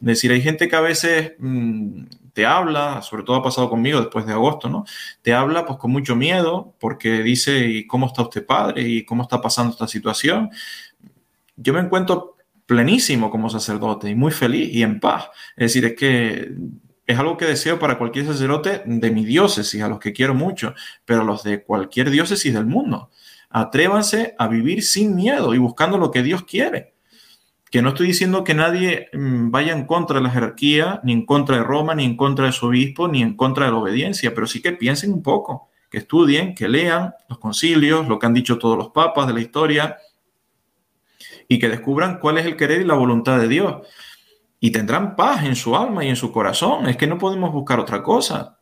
[0.00, 4.00] Es decir, hay gente que a veces mm, te habla, sobre todo ha pasado conmigo
[4.00, 4.84] después de agosto, ¿no?
[5.22, 8.82] Te habla pues con mucho miedo porque dice, ¿y cómo está usted padre?
[8.82, 10.50] ¿Y cómo está pasando esta situación?
[11.62, 15.28] yo me encuentro plenísimo como sacerdote y muy feliz y en paz.
[15.56, 16.52] Es decir, es que
[17.06, 20.74] es algo que deseo para cualquier sacerdote de mi diócesis, a los que quiero mucho,
[21.04, 23.10] pero a los de cualquier diócesis del mundo.
[23.50, 26.94] Atrévanse a vivir sin miedo y buscando lo que Dios quiere.
[27.70, 31.26] Que no estoy diciendo que nadie mm, vaya en contra de la jerarquía, ni en
[31.26, 34.34] contra de Roma, ni en contra de su obispo, ni en contra de la obediencia,
[34.34, 38.34] pero sí que piensen un poco, que estudien, que lean los concilios, lo que han
[38.34, 39.98] dicho todos los papas de la historia,
[41.48, 43.86] y que descubran cuál es el querer y la voluntad de Dios.
[44.60, 46.88] Y tendrán paz en su alma y en su corazón.
[46.88, 48.60] Es que no podemos buscar otra cosa.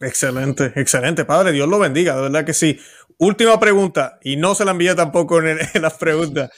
[0.00, 1.52] Excelente, excelente, Padre.
[1.52, 2.78] Dios lo bendiga, de verdad que sí.
[3.18, 6.50] Última pregunta, y no se la envía tampoco en, las preguntas.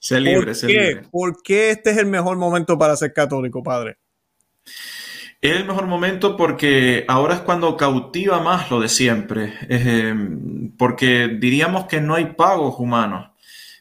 [0.00, 1.02] Se libre, se libre.
[1.10, 3.98] ¿Por qué este es el mejor momento para ser católico, Padre?
[5.40, 9.54] Es el mejor momento porque ahora es cuando cautiva más lo de siempre.
[9.68, 10.14] Eh,
[10.78, 13.30] porque diríamos que no hay pagos humanos.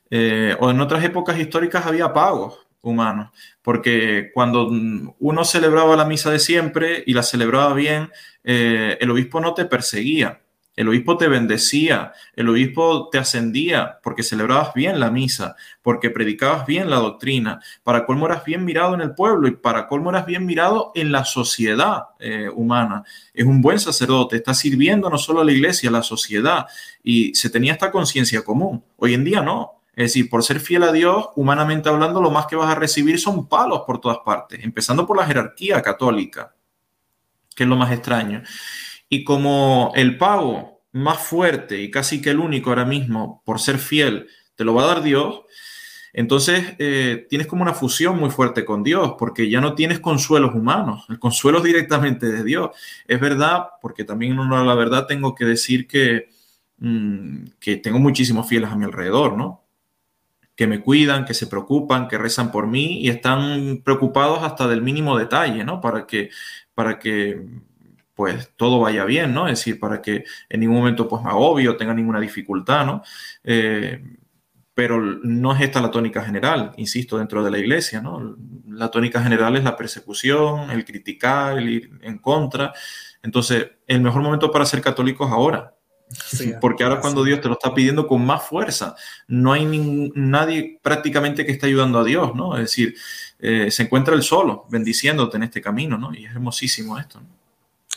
[0.09, 3.31] Eh, o en otras épocas históricas había pagos humanos,
[3.63, 4.69] porque cuando
[5.19, 8.11] uno celebraba la misa de siempre y la celebraba bien,
[8.43, 10.42] eh, el obispo no te perseguía,
[10.75, 16.65] el obispo te bendecía, el obispo te ascendía porque celebrabas bien la misa, porque predicabas
[16.65, 20.25] bien la doctrina, para colmo eras bien mirado en el pueblo y para colmo eras
[20.25, 23.03] bien mirado en la sociedad eh, humana.
[23.33, 26.65] Es un buen sacerdote, está sirviendo no solo a la iglesia, a la sociedad
[27.03, 28.83] y se tenía esta conciencia común.
[28.97, 29.79] Hoy en día no.
[29.95, 33.19] Es decir, por ser fiel a Dios, humanamente hablando, lo más que vas a recibir
[33.19, 36.55] son palos por todas partes, empezando por la jerarquía católica,
[37.55, 38.41] que es lo más extraño.
[39.09, 43.79] Y como el pago más fuerte y casi que el único ahora mismo por ser
[43.79, 45.41] fiel te lo va a dar Dios,
[46.13, 50.53] entonces eh, tienes como una fusión muy fuerte con Dios, porque ya no tienes consuelos
[50.53, 52.69] humanos, el consuelo es directamente de Dios.
[53.07, 56.29] Es verdad, porque también a la verdad tengo que decir que,
[56.77, 59.63] mm, que tengo muchísimos fieles a mi alrededor, ¿no?
[60.55, 64.81] que me cuidan, que se preocupan, que rezan por mí y están preocupados hasta del
[64.81, 65.81] mínimo detalle, ¿no?
[65.81, 66.29] Para que,
[66.75, 67.41] para que
[68.15, 69.47] pues todo vaya bien, ¿no?
[69.47, 73.03] Es decir, para que en ningún momento pues me agobio, tenga ninguna dificultad, ¿no?
[73.43, 74.01] Eh,
[74.73, 78.35] pero no es esta la tónica general, insisto, dentro de la iglesia, ¿no?
[78.67, 82.73] La tónica general es la persecución, el criticar, el ir en contra.
[83.21, 85.75] Entonces, el mejor momento para ser católico es ahora,
[86.61, 88.95] porque ahora cuando Dios te lo está pidiendo con más fuerza,
[89.27, 89.65] no hay
[90.15, 92.55] nadie prácticamente que esté ayudando a Dios, ¿no?
[92.55, 92.95] Es decir,
[93.39, 96.13] eh, se encuentra él solo, bendiciéndote en este camino, ¿no?
[96.15, 97.42] Y es hermosísimo esto, ¿no?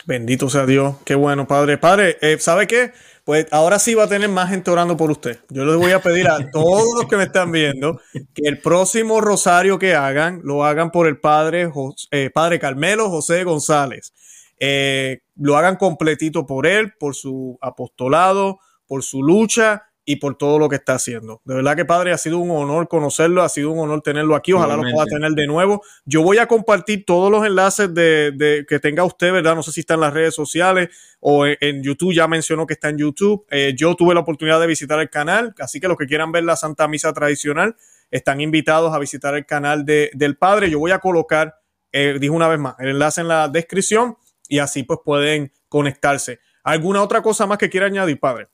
[0.07, 1.79] Bendito sea Dios, qué bueno, Padre.
[1.79, 2.93] Padre, eh, ¿sabe qué?
[3.25, 5.41] Pues ahora sí va a tener más gente orando por usted.
[5.49, 9.21] Yo les voy a pedir a todos los que me están viendo que el próximo
[9.21, 11.73] rosario que hagan, lo hagan por el Padre,
[12.13, 14.13] eh, padre Carmelo José González.
[14.61, 20.61] Eh, lo hagan completito por él, por su apostolado, por su lucha y por todo
[20.61, 21.43] lo que está haciendo.
[21.45, 24.53] De verdad que padre, ha sido un honor conocerlo, ha sido un honor tenerlo aquí,
[24.53, 25.83] ojalá lo pueda tener de nuevo.
[26.05, 29.57] Yo voy a compartir todos los enlaces de, que tenga usted, ¿verdad?
[29.57, 32.89] No sé si está en las redes sociales o en, YouTube, ya mencionó que está
[32.89, 33.45] en YouTube.
[33.51, 36.45] Eh, yo tuve la oportunidad de visitar el canal, así que los que quieran ver
[36.45, 37.75] la Santa Misa tradicional
[38.13, 40.71] están invitados a visitar el canal de, del Padre.
[40.71, 41.57] Yo voy a colocar,
[41.91, 44.17] eh, dijo una vez más, el enlace en la descripción
[44.49, 46.39] y así pues pueden conectarse.
[46.63, 48.47] ¿Alguna otra cosa más que quiera añadir, Padre?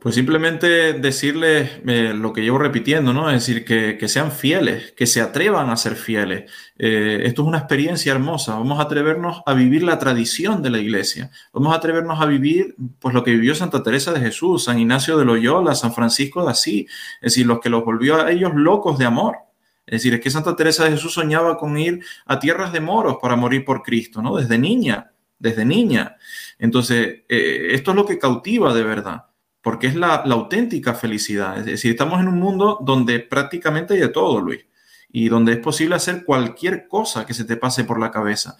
[0.00, 3.28] Pues simplemente decirles eh, lo que llevo repitiendo, ¿no?
[3.30, 6.48] Es decir, que, sean fieles, que se atrevan a ser fieles.
[6.78, 8.54] Eh, esto es una experiencia hermosa.
[8.54, 11.32] Vamos a atrevernos a vivir la tradición de la iglesia.
[11.52, 15.18] Vamos a atrevernos a vivir pues lo que vivió Santa Teresa de Jesús, San Ignacio
[15.18, 16.86] de Loyola, San Francisco de Asís.
[17.20, 19.36] Es decir, los que los volvió a ellos locos de amor.
[19.84, 23.16] Es decir, es que Santa Teresa de Jesús soñaba con ir a tierras de moros
[23.20, 24.36] para morir por Cristo, ¿no?
[24.36, 26.16] Desde niña, desde niña.
[26.56, 29.27] Entonces, eh, esto es lo que cautiva de verdad
[29.68, 31.58] porque es la, auténtica felicidad.
[31.58, 34.64] Es decir, estamos en un mundo donde prácticamente hay de todo, Luis,
[35.12, 38.56] y donde es posible hacer cualquier cosa que se te pase por la cabeza.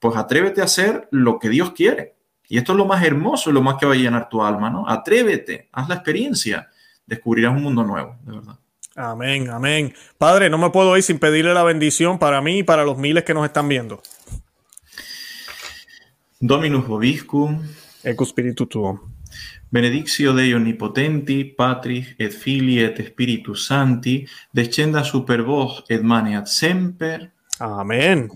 [0.00, 2.16] Pues atrévete a hacer lo que Dios quiere.
[2.48, 4.68] Y esto es lo más hermoso y lo más que va a llenar tu alma,
[4.68, 4.84] ¿no?
[4.88, 6.68] Atrévete, haz la experiencia,
[7.06, 8.58] descubrirás un mundo nuevo, de verdad.
[8.96, 9.94] Amén, amén.
[10.18, 13.22] Padre, no me puedo ir sin pedirle la bendición para mí y para los miles
[13.22, 14.02] que nos están viendo.
[16.40, 17.62] Dominus vobiscum.
[18.02, 19.17] Eco spiritu tuo.
[19.70, 27.32] Benedictio Dei Onnipotenti, Patris et Filii et Spiritus Santi, descenda super vos et maneat semper.
[27.58, 28.28] Amén.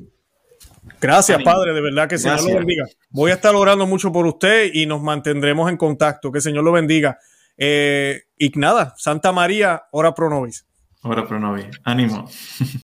[1.01, 2.85] Gracias, Padre, de verdad que el Señor lo bendiga.
[3.11, 6.31] Voy a estar orando mucho por usted y nos mantendremos en contacto.
[6.31, 7.19] Que el Señor lo bendiga.
[7.57, 10.67] Eh, y nada, Santa María, ora pro nobis.
[11.03, 11.67] Ora pro nobis.
[11.85, 12.29] Ánimo.